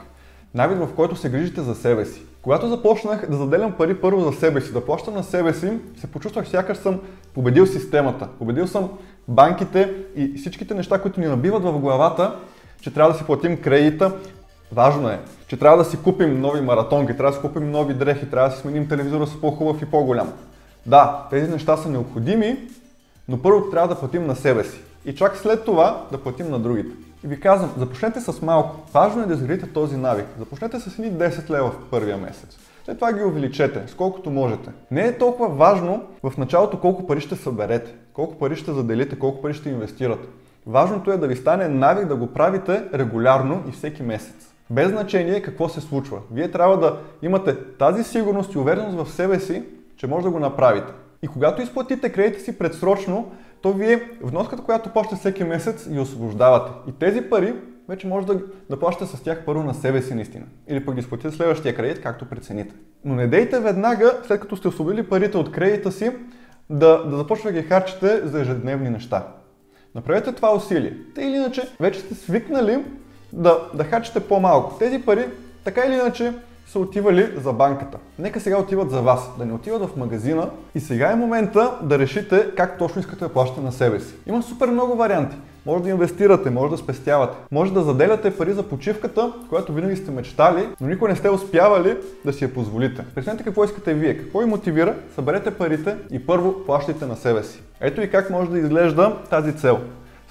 Навик, 0.55 0.79
в 0.79 0.95
който 0.95 1.17
се 1.17 1.31
грижите 1.31 1.61
за 1.61 1.75
себе 1.75 2.05
си. 2.05 2.23
Когато 2.43 2.69
започнах 2.69 3.31
да 3.31 3.37
заделям 3.37 3.73
пари 3.73 4.01
първо 4.01 4.21
за 4.21 4.33
себе 4.33 4.61
си, 4.61 4.73
да 4.73 4.85
плащам 4.85 5.15
на 5.15 5.25
себе 5.25 5.55
си, 5.55 5.73
се 6.01 6.07
почувствах 6.07 6.49
сякаш 6.49 6.79
съм 6.79 7.01
победил 7.35 7.67
системата. 7.67 8.29
Победил 8.39 8.67
съм 8.67 8.91
банките 9.29 9.95
и 10.17 10.35
всичките 10.39 10.75
неща, 10.75 10.99
които 10.99 11.21
ни 11.21 11.27
набиват 11.27 11.63
в 11.63 11.79
главата, 11.79 12.37
че 12.81 12.95
трябва 12.95 13.13
да 13.13 13.19
си 13.19 13.25
платим 13.25 13.57
кредита. 13.57 14.13
Важно 14.73 15.09
е, 15.09 15.21
че 15.47 15.57
трябва 15.57 15.79
да 15.79 15.85
си 15.85 15.99
купим 16.03 16.41
нови 16.41 16.61
маратонки, 16.61 17.17
трябва 17.17 17.31
да 17.31 17.37
си 17.37 17.43
купим 17.43 17.71
нови 17.71 17.95
дрехи, 17.95 18.31
трябва 18.31 18.49
да 18.49 18.55
си 18.55 18.61
сменим 18.61 18.89
телевизора 18.89 19.27
с 19.27 19.41
по-хубав 19.41 19.83
и 19.83 19.87
по-голям. 19.87 20.33
Да, 20.87 21.27
тези 21.31 21.51
неща 21.51 21.77
са 21.77 21.89
необходими, 21.89 22.69
но 23.29 23.43
първо 23.43 23.71
трябва 23.71 23.89
да 23.89 24.01
платим 24.01 24.27
на 24.27 24.37
себе 24.37 24.65
си. 24.65 24.81
И 25.05 25.15
чак 25.15 25.37
след 25.37 25.65
това 25.65 26.07
да 26.13 26.19
платим 26.19 26.51
на 26.51 26.59
другите. 26.59 26.97
И 27.25 27.27
ви 27.27 27.41
казвам, 27.41 27.73
започнете 27.77 28.21
с 28.21 28.43
малко. 28.43 28.77
Важно 28.93 29.23
е 29.23 29.27
да 29.27 29.35
изградите 29.35 29.73
този 29.73 29.97
навик. 29.97 30.27
Започнете 30.39 30.81
с 30.81 30.99
едни 30.99 31.13
10 31.13 31.51
лева 31.51 31.71
в 31.71 31.91
първия 31.91 32.17
месец. 32.17 32.59
След 32.85 32.99
това 32.99 33.13
ги 33.13 33.25
увеличете, 33.25 33.83
сколкото 33.87 34.31
можете. 34.31 34.71
Не 34.91 35.01
е 35.01 35.19
толкова 35.19 35.49
важно 35.49 36.03
в 36.23 36.33
началото 36.39 36.81
колко 36.81 37.07
пари 37.07 37.21
ще 37.21 37.37
съберете, 37.37 37.95
колко 38.13 38.39
пари 38.39 38.57
ще 38.57 38.73
заделите, 38.73 39.19
колко 39.19 39.43
пари 39.43 39.55
ще 39.55 39.69
инвестирате. 39.69 40.29
Важното 40.67 41.13
е 41.13 41.17
да 41.17 41.27
ви 41.27 41.37
стане 41.37 41.69
навик 41.69 42.07
да 42.07 42.17
го 42.17 42.27
правите 42.27 42.85
регулярно 42.95 43.63
и 43.69 43.73
всеки 43.73 44.03
месец. 44.03 44.53
Без 44.71 44.89
значение 44.89 45.43
какво 45.43 45.69
се 45.69 45.81
случва. 45.81 46.19
Вие 46.33 46.51
трябва 46.51 46.79
да 46.79 46.99
имате 47.23 47.57
тази 47.65 48.05
сигурност 48.05 48.55
и 48.55 48.59
увереност 48.59 48.97
в 48.97 49.13
себе 49.13 49.41
си, 49.41 49.63
че 49.97 50.07
може 50.07 50.25
да 50.25 50.31
го 50.31 50.39
направите. 50.39 50.93
И 51.23 51.29
когато 51.29 51.63
изплатите 51.63 52.13
кредита 52.13 52.41
си 52.41 52.59
предсрочно, 52.59 53.33
то 53.63 53.73
вие 53.73 54.11
вноската, 54.23 54.63
която 54.63 54.93
плащате 54.93 55.21
всеки 55.21 55.45
месец, 55.45 55.89
ги 55.89 55.99
освобождавате. 55.99 56.73
И 56.89 56.93
тези 56.93 57.21
пари 57.21 57.55
вече 57.89 58.07
може 58.07 58.27
да, 58.27 58.41
да 58.71 58.79
плащате 58.79 59.17
с 59.17 59.23
тях 59.23 59.43
първо 59.47 59.63
на 59.63 59.75
себе 59.75 60.03
си 60.03 60.15
наистина. 60.15 60.45
Или 60.69 60.85
пък 60.85 60.95
ги 60.95 61.01
изплатите 61.01 61.31
следващия 61.31 61.77
кредит, 61.77 62.03
както 62.03 62.25
прецените. 62.25 62.75
Но 63.05 63.15
не 63.15 63.27
дейте 63.27 63.61
веднага, 63.61 64.19
след 64.27 64.41
като 64.41 64.57
сте 64.57 64.69
освободили 64.69 65.09
парите 65.09 65.39
от 65.39 65.53
кредита 65.53 65.93
си, 65.93 66.11
да, 66.71 67.05
да 67.05 67.17
започвате 67.17 67.55
да 67.55 67.63
ги 67.63 67.69
харчите 67.69 68.21
за 68.25 68.41
ежедневни 68.41 68.91
неща. 68.91 69.27
Направете 69.95 70.33
това 70.33 70.55
усилие. 70.55 70.97
Те 71.15 71.23
или 71.23 71.37
иначе 71.37 71.63
вече 71.81 72.01
сте 72.01 72.15
свикнали 72.15 72.85
да, 73.33 73.59
да 73.75 73.85
харчите 73.85 74.21
по-малко. 74.21 74.79
Тези 74.79 75.03
пари, 75.03 75.27
така 75.65 75.81
или 75.87 75.95
иначе, 75.95 76.33
са 76.73 76.79
отивали 76.79 77.33
за 77.45 77.53
банката. 77.53 77.99
Нека 78.19 78.41
сега 78.41 78.59
отиват 78.59 78.91
за 78.91 79.01
вас, 79.01 79.31
да 79.39 79.45
не 79.45 79.53
отиват 79.53 79.83
в 79.83 79.97
магазина 79.97 80.51
и 80.75 80.81
сега 80.81 81.11
е 81.11 81.17
момента 81.17 81.79
да 81.83 81.99
решите 81.99 82.47
как 82.57 82.79
точно 82.79 83.01
искате 83.01 83.25
да 83.25 83.33
плащате 83.33 83.61
на 83.61 83.73
себе 83.73 84.01
си. 84.01 84.15
Има 84.27 84.43
супер 84.43 84.69
много 84.69 84.97
варианти. 84.97 85.37
Може 85.67 85.83
да 85.83 85.91
инвестирате, 85.91 86.51
може 86.51 86.71
да 86.71 86.77
спестявате, 86.77 87.37
може 87.53 87.73
да 87.73 87.83
заделяте 87.83 88.37
пари 88.37 88.53
за 88.53 88.63
почивката, 88.63 89.33
която 89.49 89.73
винаги 89.73 89.97
сте 89.97 90.11
мечтали, 90.11 90.69
но 90.81 90.89
никога 90.89 91.11
не 91.11 91.17
сте 91.17 91.31
успявали 91.31 91.97
да 92.25 92.33
си 92.33 92.45
я 92.45 92.55
позволите. 92.55 93.05
Преценете 93.15 93.45
какво 93.45 93.65
искате 93.65 93.95
вие, 93.95 94.19
какво 94.19 94.39
ви 94.39 94.47
мотивира, 94.47 94.95
съберете 95.15 95.51
парите 95.51 95.97
и 96.11 96.27
първо 96.27 96.65
плащайте 96.67 97.07
на 97.07 97.17
себе 97.17 97.43
си. 97.43 97.63
Ето 97.81 98.03
и 98.03 98.11
как 98.11 98.31
може 98.31 98.51
да 98.51 98.59
изглежда 98.59 99.17
тази 99.31 99.57
цел. 99.57 99.79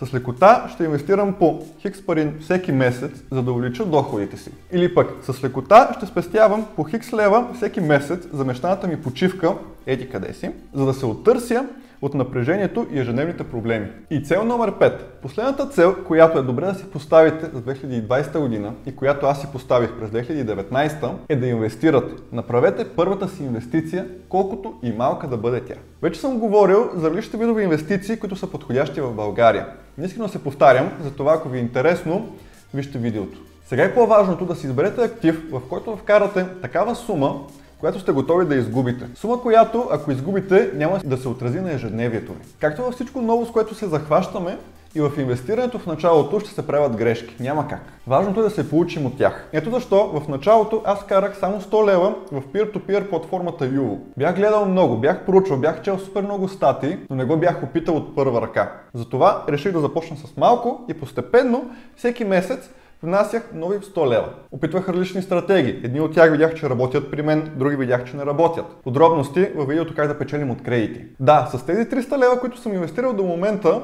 С 0.02 0.14
лекота 0.14 0.68
ще 0.74 0.84
инвестирам 0.84 1.34
по 1.34 1.60
хикс 1.82 2.06
пари 2.06 2.32
всеки 2.42 2.72
месец, 2.72 3.12
за 3.32 3.42
да 3.44 3.52
увелича 3.52 3.86
доходите 3.86 4.38
си. 4.38 4.52
Или 4.72 4.96
пък 4.96 5.08
с 5.24 5.44
лекота 5.44 5.94
ще 5.98 6.06
спестявам 6.06 6.66
по 6.76 6.84
хикс 6.84 7.14
лева 7.14 7.48
всеки 7.56 7.82
месец 7.82 8.28
за 8.34 8.46
мечтаната 8.46 8.88
ми 8.88 9.02
почивка, 9.02 9.54
еди 9.86 10.10
къде 10.10 10.34
си, 10.34 10.52
за 10.74 10.86
да 10.86 10.94
се 10.94 11.06
оттърся 11.06 11.66
от 12.02 12.14
напрежението 12.14 12.88
и 12.92 13.00
ежедневните 13.00 13.44
проблеми. 13.44 13.88
И 14.10 14.24
цел 14.24 14.46
номер 14.46 14.72
5. 14.72 14.94
Последната 15.22 15.68
цел, 15.68 15.96
която 16.08 16.40
е 16.40 16.44
добре 16.44 16.66
да 16.66 16.76
си 16.76 16.86
поставите 16.86 17.46
за 17.54 17.62
2020 17.62 18.40
година 18.40 18.74
и 18.86 18.96
която 18.96 19.26
аз 19.26 19.42
си 19.42 19.48
поставих 19.52 19.92
през 19.92 20.10
2019 20.10 21.12
е 21.30 21.36
да 21.36 21.48
инвестирате. 21.48 22.14
Направете 22.32 22.90
първата 22.96 23.30
си 23.30 23.44
инвестиция, 23.44 24.08
колкото 24.30 24.74
и 24.84 24.92
малка 24.92 25.28
да 25.28 25.38
бъде 25.38 25.62
тя. 25.62 25.76
Вече 26.02 26.20
съм 26.20 26.40
говорил 26.40 26.90
за 26.96 27.10
различните 27.10 27.38
видове 27.38 27.64
инвестиции, 27.64 28.20
които 28.20 28.36
са 28.36 28.48
подходящи 28.48 29.02
в 29.02 29.14
България. 29.14 29.68
Не 29.98 30.08
се 30.08 30.44
повтарям, 30.44 30.92
затова 31.04 31.34
ако 31.34 31.50
ви 31.50 31.58
е 31.58 31.62
интересно, 31.62 32.36
вижте 32.74 32.98
видеото. 32.98 33.38
Сега 33.66 33.84
е 33.84 33.94
по-важното 33.94 34.46
да 34.46 34.56
си 34.56 34.68
изберете 34.68 35.02
актив, 35.02 35.44
в 35.52 35.62
който 35.70 35.98
вкарате 35.98 36.46
такава 36.62 36.96
сума, 36.96 37.40
която 37.80 38.00
сте 38.00 38.12
готови 38.12 38.46
да 38.46 38.56
изгубите. 38.56 39.06
Сума, 39.16 39.42
която 39.42 39.88
ако 39.92 40.12
изгубите, 40.12 40.72
няма 40.76 41.00
да 41.06 41.18
се 41.18 41.28
отрази 41.28 41.60
на 41.60 41.74
ежедневието 41.74 42.34
ви. 42.34 42.40
Както 42.60 42.82
във 42.82 42.94
всичко 42.94 43.22
ново, 43.22 43.46
с 43.46 43.52
което 43.52 43.76
се 43.76 43.88
захващаме, 43.88 44.58
и 44.96 45.02
в 45.02 45.12
инвестирането 45.18 45.80
в 45.80 45.86
началото 45.86 46.40
ще 46.40 46.50
се 46.50 46.68
правят 46.68 46.96
грешки. 46.96 47.36
Няма 47.40 47.68
как. 47.68 47.82
Важното 48.08 48.40
е 48.40 48.44
да 48.44 48.50
се 48.50 48.70
получим 48.70 49.06
от 49.06 49.18
тях. 49.18 49.48
Ето 49.54 49.72
защо 49.72 50.08
в 50.08 50.28
началото 50.28 50.82
аз 50.86 51.06
карах 51.06 51.38
само 51.38 51.62
100 51.62 51.88
лева 51.88 52.16
в 52.32 52.42
peer-to-peer 52.42 53.10
платформата 53.10 53.66
Yuvo. 53.66 53.98
Бях 54.18 54.36
гледал 54.36 54.66
много, 54.66 54.98
бях 54.98 55.26
проучвал, 55.26 55.60
бях 55.60 55.82
чел 55.82 56.00
супер 56.00 56.22
много 56.22 56.48
статии, 56.48 56.98
но 57.10 57.16
не 57.16 57.26
го 57.26 57.38
бях 57.38 57.64
опитал 57.64 57.96
от 57.96 58.16
първа 58.16 58.42
ръка. 58.42 58.72
Затова 58.94 59.44
реших 59.50 59.72
да 59.72 59.80
започна 59.80 60.18
с 60.18 60.38
малко 60.38 60.86
и 60.88 60.94
постепенно 60.94 61.70
всеки 61.96 62.26
месец 62.26 62.70
внасях 63.04 63.50
нови 63.54 63.78
100 63.78 64.10
лева. 64.10 64.30
Опитвах 64.52 64.90
различни 64.90 65.22
стратегии. 65.22 65.82
Едни 65.84 66.02
от 66.02 66.14
тях 66.14 66.32
видях, 66.32 66.54
че 66.56 66.70
работят 66.70 67.12
при 67.12 67.22
мен, 67.22 67.52
други 67.56 67.76
видях, 67.76 68.06
че 68.06 68.18
не 68.18 68.26
работят. 68.26 68.66
Подробности 68.84 69.48
във 69.56 69.68
видеото 69.68 69.94
как 69.96 70.08
да 70.08 70.18
печелим 70.18 70.52
от 70.52 70.64
кредити. 70.64 71.06
Да, 71.20 71.50
с 71.54 71.66
тези 71.66 71.82
300 71.82 72.18
лева, 72.18 72.40
които 72.40 72.60
съм 72.60 72.74
инвестирал 72.74 73.14
до 73.14 73.24
момента, 73.24 73.82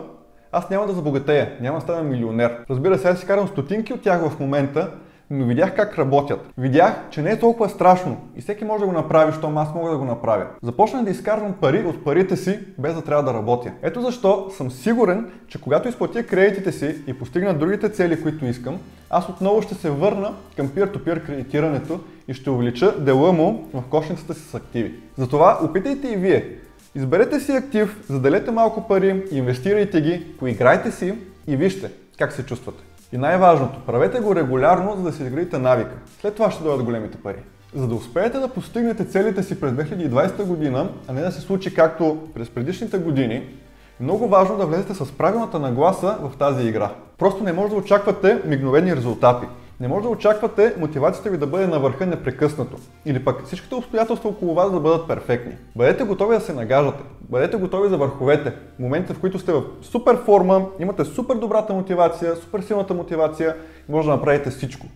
аз 0.52 0.70
няма 0.70 0.88
да 0.88 0.94
забогатея, 0.94 1.52
няма 1.62 1.78
да 1.78 1.82
стана 1.82 2.04
милионер. 2.04 2.66
Разбира 2.70 2.98
се, 2.98 3.10
аз 3.10 3.20
си 3.20 3.26
карам 3.26 3.48
стотинки 3.48 3.94
от 3.94 4.02
тях 4.02 4.30
в 4.30 4.40
момента, 4.40 4.92
но 5.30 5.46
видях 5.46 5.76
как 5.76 5.98
работят. 6.00 6.50
Видях, 6.58 6.94
че 7.10 7.22
не 7.22 7.32
е 7.32 7.40
толкова 7.40 7.70
страшно 7.70 8.18
и 8.36 8.42
всеки 8.42 8.66
може 8.66 8.80
да 8.80 8.86
го 8.86 8.92
направи, 8.92 9.34
щом 9.34 9.58
аз 9.58 9.74
мога 9.76 9.92
да 9.92 9.98
го 9.98 10.06
направя. 10.06 10.46
Започнах 10.62 11.04
да 11.04 11.12
изкарвам 11.12 11.54
пари 11.54 11.86
от 11.86 12.04
парите 12.04 12.38
си, 12.38 12.60
без 12.78 12.94
да 12.94 13.02
трябва 13.02 13.24
да 13.24 13.34
работя. 13.34 13.72
Ето 13.82 14.02
защо 14.02 14.50
съм 14.50 14.72
сигурен, 14.72 15.32
че 15.48 15.62
когато 15.62 15.88
изплатя 15.88 16.24
кредитите 16.24 16.72
си 16.72 16.96
и 17.08 17.14
постигна 17.14 17.54
другите 17.54 17.90
цели, 17.90 18.22
които 18.22 18.46
искам, 18.46 18.80
аз 19.10 19.30
отново 19.30 19.62
ще 19.62 19.76
се 19.76 19.90
върна 19.90 20.34
към 20.56 20.68
peer-to-peer 20.68 21.26
кредитирането 21.26 22.00
и 22.28 22.34
ще 22.34 22.50
увелича 22.50 23.00
дела 23.00 23.32
му 23.32 23.70
в 23.74 23.84
кошницата 23.90 24.34
си 24.34 24.42
с 24.42 24.56
активи. 24.56 24.94
Затова 25.18 25.60
опитайте 25.64 26.08
и 26.08 26.16
вие. 26.16 26.50
Изберете 26.96 27.40
си 27.40 27.52
актив, 27.52 28.06
заделете 28.10 28.52
малко 28.52 28.88
пари, 28.88 29.24
инвестирайте 29.32 30.02
ги, 30.02 30.26
поиграйте 30.40 30.92
си 30.92 31.14
и 31.48 31.56
вижте 31.56 31.92
как 32.18 32.32
се 32.32 32.46
чувствате. 32.46 32.85
И 33.14 33.18
най-важното, 33.18 33.80
правете 33.86 34.20
го 34.20 34.36
регулярно, 34.36 34.96
за 34.96 35.04
да 35.04 35.14
си 35.14 35.24
изградите 35.24 35.58
навика. 35.58 35.96
След 36.22 36.36
това 36.36 36.52
ще 36.52 36.64
дойдат 36.64 36.86
големите 36.86 37.18
пари. 37.18 37.44
За 37.76 37.88
да 37.88 37.96
успеете 37.96 38.40
да 38.40 38.48
постигнете 38.48 39.06
целите 39.06 39.44
си 39.44 39.60
през 39.60 39.72
2020 39.72 40.44
година, 40.44 40.90
а 41.08 41.14
не 41.14 41.22
да 41.22 41.32
се 41.32 41.42
случи 41.42 41.74
както 41.74 42.18
през 42.34 42.50
предишните 42.50 42.98
години, 42.98 43.36
е 43.36 44.04
много 44.04 44.28
важно 44.28 44.58
да 44.58 44.66
влезете 44.66 44.94
с 44.94 45.12
правилната 45.12 45.60
нагласа 45.60 46.18
в 46.22 46.38
тази 46.38 46.68
игра. 46.68 46.92
Просто 47.18 47.44
не 47.44 47.54
може 47.54 47.70
да 47.70 47.80
очаквате 47.80 48.42
мигновени 48.46 48.96
резултати. 48.96 49.48
Не 49.80 49.88
може 49.88 50.04
да 50.04 50.10
очаквате 50.10 50.74
мотивацията 50.78 51.30
ви 51.30 51.38
да 51.38 51.48
бъде 51.48 51.68
на 51.68 51.80
върха 51.80 52.06
непрекъснато. 52.06 52.78
Или 53.06 53.26
пък 53.26 53.46
всичките 53.46 53.76
обстоятелства 53.76 54.30
около 54.30 54.54
вас 54.54 54.72
да 54.72 54.80
бъдат 54.80 55.08
перфектни. 55.08 55.58
Бъдете 55.76 56.04
готови 56.04 56.36
да 56.36 56.42
се 56.42 56.54
нагаждате. 56.54 57.04
Бъдете 57.22 57.58
готови 57.58 57.90
за 57.90 57.98
върховете. 57.98 58.54
Момента, 58.80 59.14
в 59.14 59.20
които 59.20 59.40
сте 59.40 59.52
в 59.54 59.64
супер 59.82 60.18
форма, 60.18 60.66
имате 60.80 61.06
супер 61.06 61.36
добрата 61.36 61.74
мотивация, 61.74 62.36
супер 62.36 62.62
силната 62.62 62.94
мотивация 62.94 63.56
може 63.90 64.08
да 64.08 64.14
направите 64.14 64.50
всичко. 64.50 64.88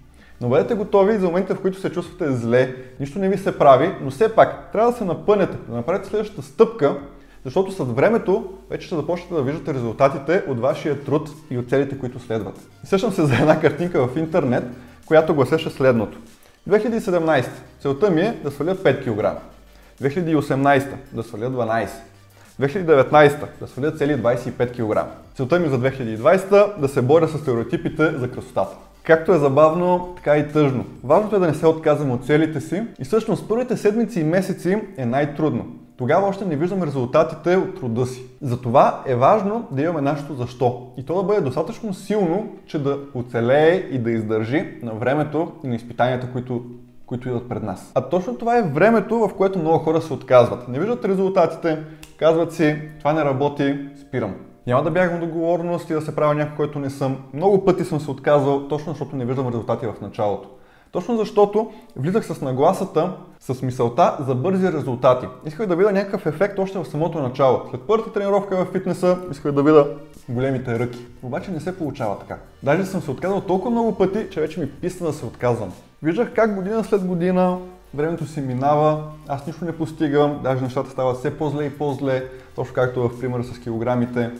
Но 0.42 0.50
бъдете 0.50 0.76
готови 0.76 1.18
за 1.18 1.28
момента, 1.28 1.56
в 1.56 1.62
които 1.62 1.80
се 1.80 1.92
чувствате 1.92 2.32
зле, 2.32 2.76
нищо 3.00 3.20
не 3.20 3.30
ви 3.30 3.38
се 3.38 3.58
прави, 3.58 3.96
но 4.02 4.10
все 4.10 4.36
пак 4.36 4.72
трябва 4.72 4.92
да 4.92 4.98
се 4.98 5.06
напънете, 5.06 5.58
да 5.68 5.76
направите 5.76 6.10
следващата 6.10 6.42
стъпка, 6.42 6.96
защото 7.46 7.72
с 7.72 7.84
времето 7.84 8.54
вече 8.70 8.88
ще 8.88 8.96
започнете 8.96 9.34
да 9.34 9.42
виждате 9.42 9.74
резултатите 9.74 10.44
от 10.48 10.60
вашия 10.60 11.04
труд 11.04 11.30
и 11.50 11.58
от 11.58 11.70
целите, 11.70 12.00
които 12.00 12.20
следват. 12.20 12.68
Сещам 12.84 13.12
се 13.12 13.26
за 13.26 13.36
една 13.36 13.60
картинка 13.60 14.08
в 14.08 14.18
интернет, 14.18 14.64
която 15.06 15.36
гласеше 15.36 15.70
следното. 15.70 16.18
2017. 16.70 17.46
Целта 17.82 18.10
ми 18.10 18.22
е 18.22 18.38
да 18.44 18.52
сваля 18.52 18.76
5 18.76 19.04
кг. 19.04 19.42
2018. 20.02 20.88
Да 21.14 21.24
сваля 21.24 21.46
12. 21.46 21.90
2019 22.62 23.46
да 23.60 23.68
сваля 23.68 23.92
цели 23.92 24.14
25 24.14 24.72
кг. 24.72 25.06
Целта 25.36 25.60
ми 25.60 25.70
за 25.70 25.80
2020 25.80 26.80
да 26.80 26.88
се 26.88 27.02
боря 27.02 27.28
с 27.28 27.38
стереотипите 27.38 28.12
за 28.18 28.32
красотата. 28.32 28.76
Както 29.04 29.34
е 29.34 29.38
забавно, 29.38 30.14
така 30.16 30.38
и 30.38 30.48
тъжно. 30.48 30.86
Важното 31.04 31.36
е 31.36 31.40
да 31.40 31.48
не 31.48 31.54
се 31.54 31.68
отказваме 31.68 32.14
от 32.14 32.26
целите 32.26 32.62
си 32.62 32.84
и 33.00 33.04
всъщност 33.04 33.48
първите 33.48 33.78
седмици 33.78 34.20
и 34.20 34.24
месеци 34.24 34.78
е 34.98 35.06
най-трудно 35.06 35.66
тогава 36.00 36.28
още 36.28 36.46
не 36.46 36.56
виждаме 36.56 36.86
резултатите 36.86 37.56
от 37.56 37.76
труда 37.76 38.06
си. 38.06 38.26
Затова 38.42 39.04
е 39.06 39.16
важно 39.16 39.68
да 39.72 39.82
имаме 39.82 40.02
нашето 40.02 40.34
защо. 40.34 40.88
И 40.98 41.06
то 41.06 41.16
да 41.16 41.24
бъде 41.24 41.42
достатъчно 41.42 41.94
силно, 41.94 42.48
че 42.66 42.84
да 42.84 43.00
оцелее 43.14 43.76
и 43.76 43.98
да 43.98 44.12
издържи 44.12 44.80
на 44.84 44.94
времето 44.94 45.52
и 45.64 45.68
на 45.68 45.76
изпитанията, 45.76 46.32
които 46.32 46.62
които 47.06 47.28
идват 47.28 47.50
пред 47.50 47.64
нас. 47.64 47.92
А 47.96 48.02
точно 48.02 48.38
това 48.38 48.58
е 48.58 48.62
времето, 48.62 49.20
в 49.20 49.34
което 49.38 49.60
много 49.60 49.78
хора 49.78 50.02
се 50.02 50.14
отказват. 50.14 50.68
Не 50.68 50.80
виждат 50.80 51.06
резултатите, 51.06 51.84
казват 52.18 52.54
си, 52.54 52.82
това 53.00 53.14
не 53.14 53.26
работи, 53.26 53.80
спирам. 54.02 54.36
Няма 54.68 54.84
да 54.84 54.92
бягам 54.92 55.20
до 55.20 55.26
отговорност 55.26 55.90
и 55.90 55.94
да 55.94 56.02
се 56.02 56.16
правя 56.16 56.36
някой, 56.36 56.56
който 56.56 56.80
не 56.80 56.90
съм. 56.90 57.18
Много 57.34 57.66
пъти 57.66 57.84
съм 57.84 58.00
се 58.00 58.12
отказал, 58.12 58.68
точно 58.68 58.92
защото 58.92 59.16
не 59.16 59.26
виждам 59.26 59.48
резултати 59.48 59.86
в 59.86 60.02
началото. 60.02 60.50
Точно 60.92 61.18
защото 61.18 61.72
влизах 61.96 62.26
с 62.26 62.42
нагласата, 62.42 63.14
с 63.40 63.62
мисълта 63.62 64.18
за 64.28 64.36
бързи 64.36 64.72
резултати. 64.72 65.28
Исках 65.46 65.68
да 65.68 65.76
видя 65.76 65.92
някакъв 65.92 66.26
ефект 66.26 66.60
още 66.60 66.80
в 66.80 66.86
самото 66.86 67.20
начало. 67.20 67.62
След 67.70 67.82
първата 67.82 68.14
тренировка 68.14 68.66
в 68.66 68.72
фитнеса 68.72 69.18
исках 69.32 69.52
да 69.52 69.64
видя 69.64 69.88
големите 70.30 70.80
ръки. 70.80 71.06
Обаче 71.24 71.52
не 71.52 71.60
се 71.60 71.78
получава 71.78 72.20
така. 72.20 72.38
Даже 72.64 72.86
съм 72.86 73.02
се 73.02 73.12
отказал 73.12 73.42
толкова 73.42 73.72
много 73.72 73.96
пъти, 73.96 74.28
че 74.32 74.42
вече 74.42 74.60
ми 74.60 74.72
писна 74.72 75.08
да 75.08 75.14
се 75.14 75.26
отказвам. 75.26 75.74
Виждах 76.04 76.34
как 76.34 76.56
година 76.56 76.84
след 76.84 77.06
година 77.06 77.58
времето 77.94 78.26
си 78.26 78.42
минава, 78.42 79.04
аз 79.28 79.48
нищо 79.48 79.66
не 79.66 79.78
постигам, 79.78 80.40
даже 80.44 80.64
нещата 80.64 80.90
стават 80.90 81.18
все 81.18 81.38
по-зле 81.38 81.66
и 81.66 81.78
по-зле, 81.78 82.24
точно 82.56 82.74
както 82.74 83.10
в 83.10 83.20
примера 83.20 83.44
с 83.44 83.60
килограмите. 83.60 84.32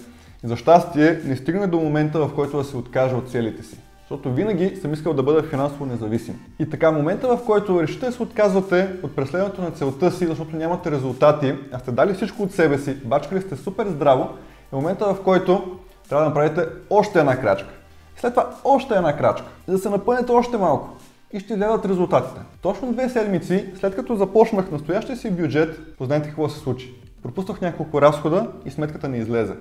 И 0.44 0.48
за 0.48 0.58
щастие 0.58 1.22
не 1.26 1.36
стигна 1.36 1.68
до 1.68 1.80
момента, 1.80 2.20
в 2.20 2.36
който 2.36 2.58
да 2.58 2.64
се 2.64 2.78
откажа 2.78 3.16
от 3.16 3.30
целите 3.30 3.64
си. 3.64 3.78
Защото 4.10 4.34
винаги 4.34 4.76
съм 4.76 4.94
искал 4.94 5.14
да 5.14 5.24
бъда 5.24 5.44
финансово 5.44 5.86
независим. 5.86 6.40
И 6.60 6.70
така, 6.70 6.92
момента 6.92 7.38
в 7.38 7.46
който 7.46 7.82
решите 7.82 8.06
да 8.06 8.12
се 8.12 8.24
отказвате 8.24 8.90
от 9.04 9.16
преследването 9.16 9.62
на 9.62 9.72
целта 9.72 10.12
си, 10.12 10.26
защото 10.28 10.56
нямате 10.56 10.92
резултати, 10.92 11.56
а 11.72 11.80
сте 11.80 11.92
дали 11.92 12.14
всичко 12.14 12.44
от 12.44 12.52
себе 12.52 12.78
си, 12.78 12.96
бачкали 12.96 13.42
сте 13.42 13.56
супер 13.56 13.88
здраво, 13.88 14.30
е 14.74 14.76
момента 14.76 15.14
в 15.14 15.24
който 15.24 15.80
трябва 16.10 16.24
да 16.24 16.30
направите 16.30 16.66
още 16.90 17.20
една 17.20 17.42
крачка. 17.42 17.70
След 18.18 18.34
това 18.34 18.50
още 18.64 18.94
една 18.94 19.18
крачка, 19.18 19.48
за 19.68 19.74
да 19.74 19.80
се 19.80 19.90
напънете 19.90 20.32
още 20.32 20.58
малко 20.58 20.90
и 21.34 21.40
ще 21.40 21.56
гледат 21.56 21.86
резултатите. 21.86 22.42
Точно 22.62 22.92
две 22.92 23.10
седмици, 23.10 23.66
след 23.80 23.96
като 23.96 24.16
започнах 24.16 24.72
настоящия 24.72 25.18
си 25.18 25.32
бюджет, 25.32 25.96
познайте 25.98 26.28
какво 26.28 26.50
се 26.50 26.60
случи. 26.60 26.94
Пропуснах 27.24 27.62
няколко 27.62 28.02
разхода 28.02 28.48
и 28.66 28.72
сметката 28.72 29.10
не 29.10 29.18
излезе. 29.18 29.54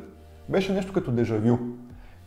Беше 0.49 0.73
нещо 0.73 0.93
като 0.93 1.11
дежавю. 1.11 1.59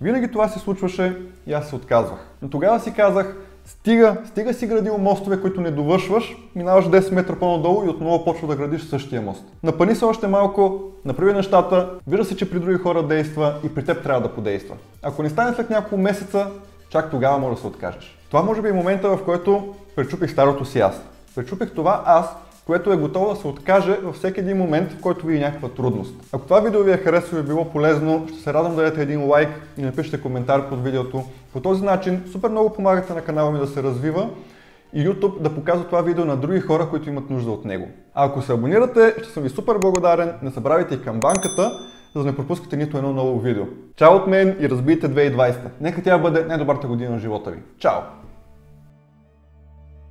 Винаги 0.01 0.31
това 0.31 0.47
се 0.47 0.59
случваше 0.59 1.17
и 1.47 1.53
аз 1.53 1.69
се 1.69 1.75
отказвах. 1.75 2.19
Но 2.41 2.49
тогава 2.49 2.79
си 2.79 2.93
казах, 2.93 3.35
стига, 3.65 4.17
стига 4.25 4.53
си 4.53 4.67
градил 4.67 4.97
мостове, 4.97 5.41
които 5.41 5.61
не 5.61 5.71
довършваш, 5.71 6.35
минаваш 6.55 6.85
10 6.85 7.13
метра 7.13 7.35
по-надолу 7.35 7.85
и 7.85 7.89
отново 7.89 8.25
почва 8.25 8.47
да 8.47 8.55
градиш 8.55 8.83
същия 8.83 9.21
мост. 9.21 9.43
Напъни 9.63 9.95
се 9.95 10.05
още 10.05 10.27
малко, 10.27 10.81
направи 11.05 11.33
нещата, 11.33 11.89
вижда 12.07 12.25
се, 12.25 12.35
че 12.35 12.49
при 12.49 12.59
други 12.59 12.77
хора 12.77 13.07
действа 13.07 13.55
и 13.63 13.75
при 13.75 13.85
теб 13.85 14.03
трябва 14.03 14.21
да 14.21 14.33
подейства. 14.33 14.75
Ако 15.03 15.23
не 15.23 15.29
стане 15.29 15.55
след 15.55 15.69
няколко 15.69 15.97
месеца, 15.97 16.47
чак 16.89 17.11
тогава 17.11 17.37
може 17.37 17.55
да 17.55 17.61
се 17.61 17.67
откажеш. 17.67 18.17
Това 18.29 18.43
може 18.43 18.61
би 18.61 18.69
е 18.69 18.73
момента, 18.73 19.09
в 19.09 19.25
който 19.25 19.75
пречупих 19.95 20.31
старото 20.31 20.65
си 20.65 20.79
аз. 20.79 21.01
Пречупих 21.35 21.73
това 21.73 22.03
аз, 22.05 22.35
което 22.65 22.93
е 22.93 22.97
готово 22.97 23.29
да 23.29 23.35
се 23.35 23.47
откаже 23.47 23.97
във 24.03 24.15
всеки 24.15 24.39
един 24.39 24.57
момент, 24.57 24.91
в 24.91 25.01
който 25.01 25.25
види 25.25 25.39
някаква 25.39 25.69
трудност. 25.69 26.15
Ако 26.33 26.45
това 26.45 26.59
видео 26.59 26.83
ви 26.83 26.91
е 26.91 26.97
харесало 26.97 27.37
и 27.37 27.43
е 27.43 27.47
било 27.47 27.65
полезно, 27.65 28.27
ще 28.29 28.39
се 28.39 28.53
радвам 28.53 28.75
да 28.75 28.81
дадете 28.81 29.01
един 29.01 29.27
лайк 29.27 29.49
и 29.77 29.81
напишете 29.81 30.21
коментар 30.21 30.69
под 30.69 30.83
видеото. 30.83 31.23
По 31.53 31.59
този 31.59 31.83
начин 31.83 32.23
супер 32.31 32.49
много 32.49 32.73
помагате 32.73 33.13
на 33.13 33.21
канала 33.21 33.51
ми 33.51 33.59
да 33.59 33.67
се 33.67 33.83
развива 33.83 34.29
и 34.93 35.07
YouTube 35.07 35.39
да 35.39 35.55
показва 35.55 35.85
това 35.85 36.01
видео 36.01 36.25
на 36.25 36.37
други 36.37 36.59
хора, 36.59 36.89
които 36.89 37.09
имат 37.09 37.29
нужда 37.29 37.51
от 37.51 37.65
него. 37.65 37.87
А 38.13 38.25
ако 38.25 38.41
се 38.41 38.53
абонирате, 38.53 39.15
ще 39.23 39.33
съм 39.33 39.43
ви 39.43 39.49
супер 39.49 39.77
благодарен. 39.77 40.33
Не 40.41 40.49
забравяйте 40.49 40.95
и 40.95 41.01
камбанката, 41.01 41.71
за 42.15 42.23
да 42.23 42.25
не 42.25 42.35
пропускате 42.35 42.77
нито 42.77 42.97
едно 42.97 43.13
ново 43.13 43.39
видео. 43.39 43.65
Чао 43.95 44.15
от 44.15 44.27
мен 44.27 44.57
и 44.59 44.69
разбийте 44.69 45.09
2020. 45.09 45.55
Нека 45.81 46.03
тя 46.03 46.17
бъде 46.17 46.45
най-добрата 46.45 46.87
година 46.87 47.17
в 47.17 47.21
живота 47.21 47.51
ви. 47.51 47.59
Чао! 47.79 48.20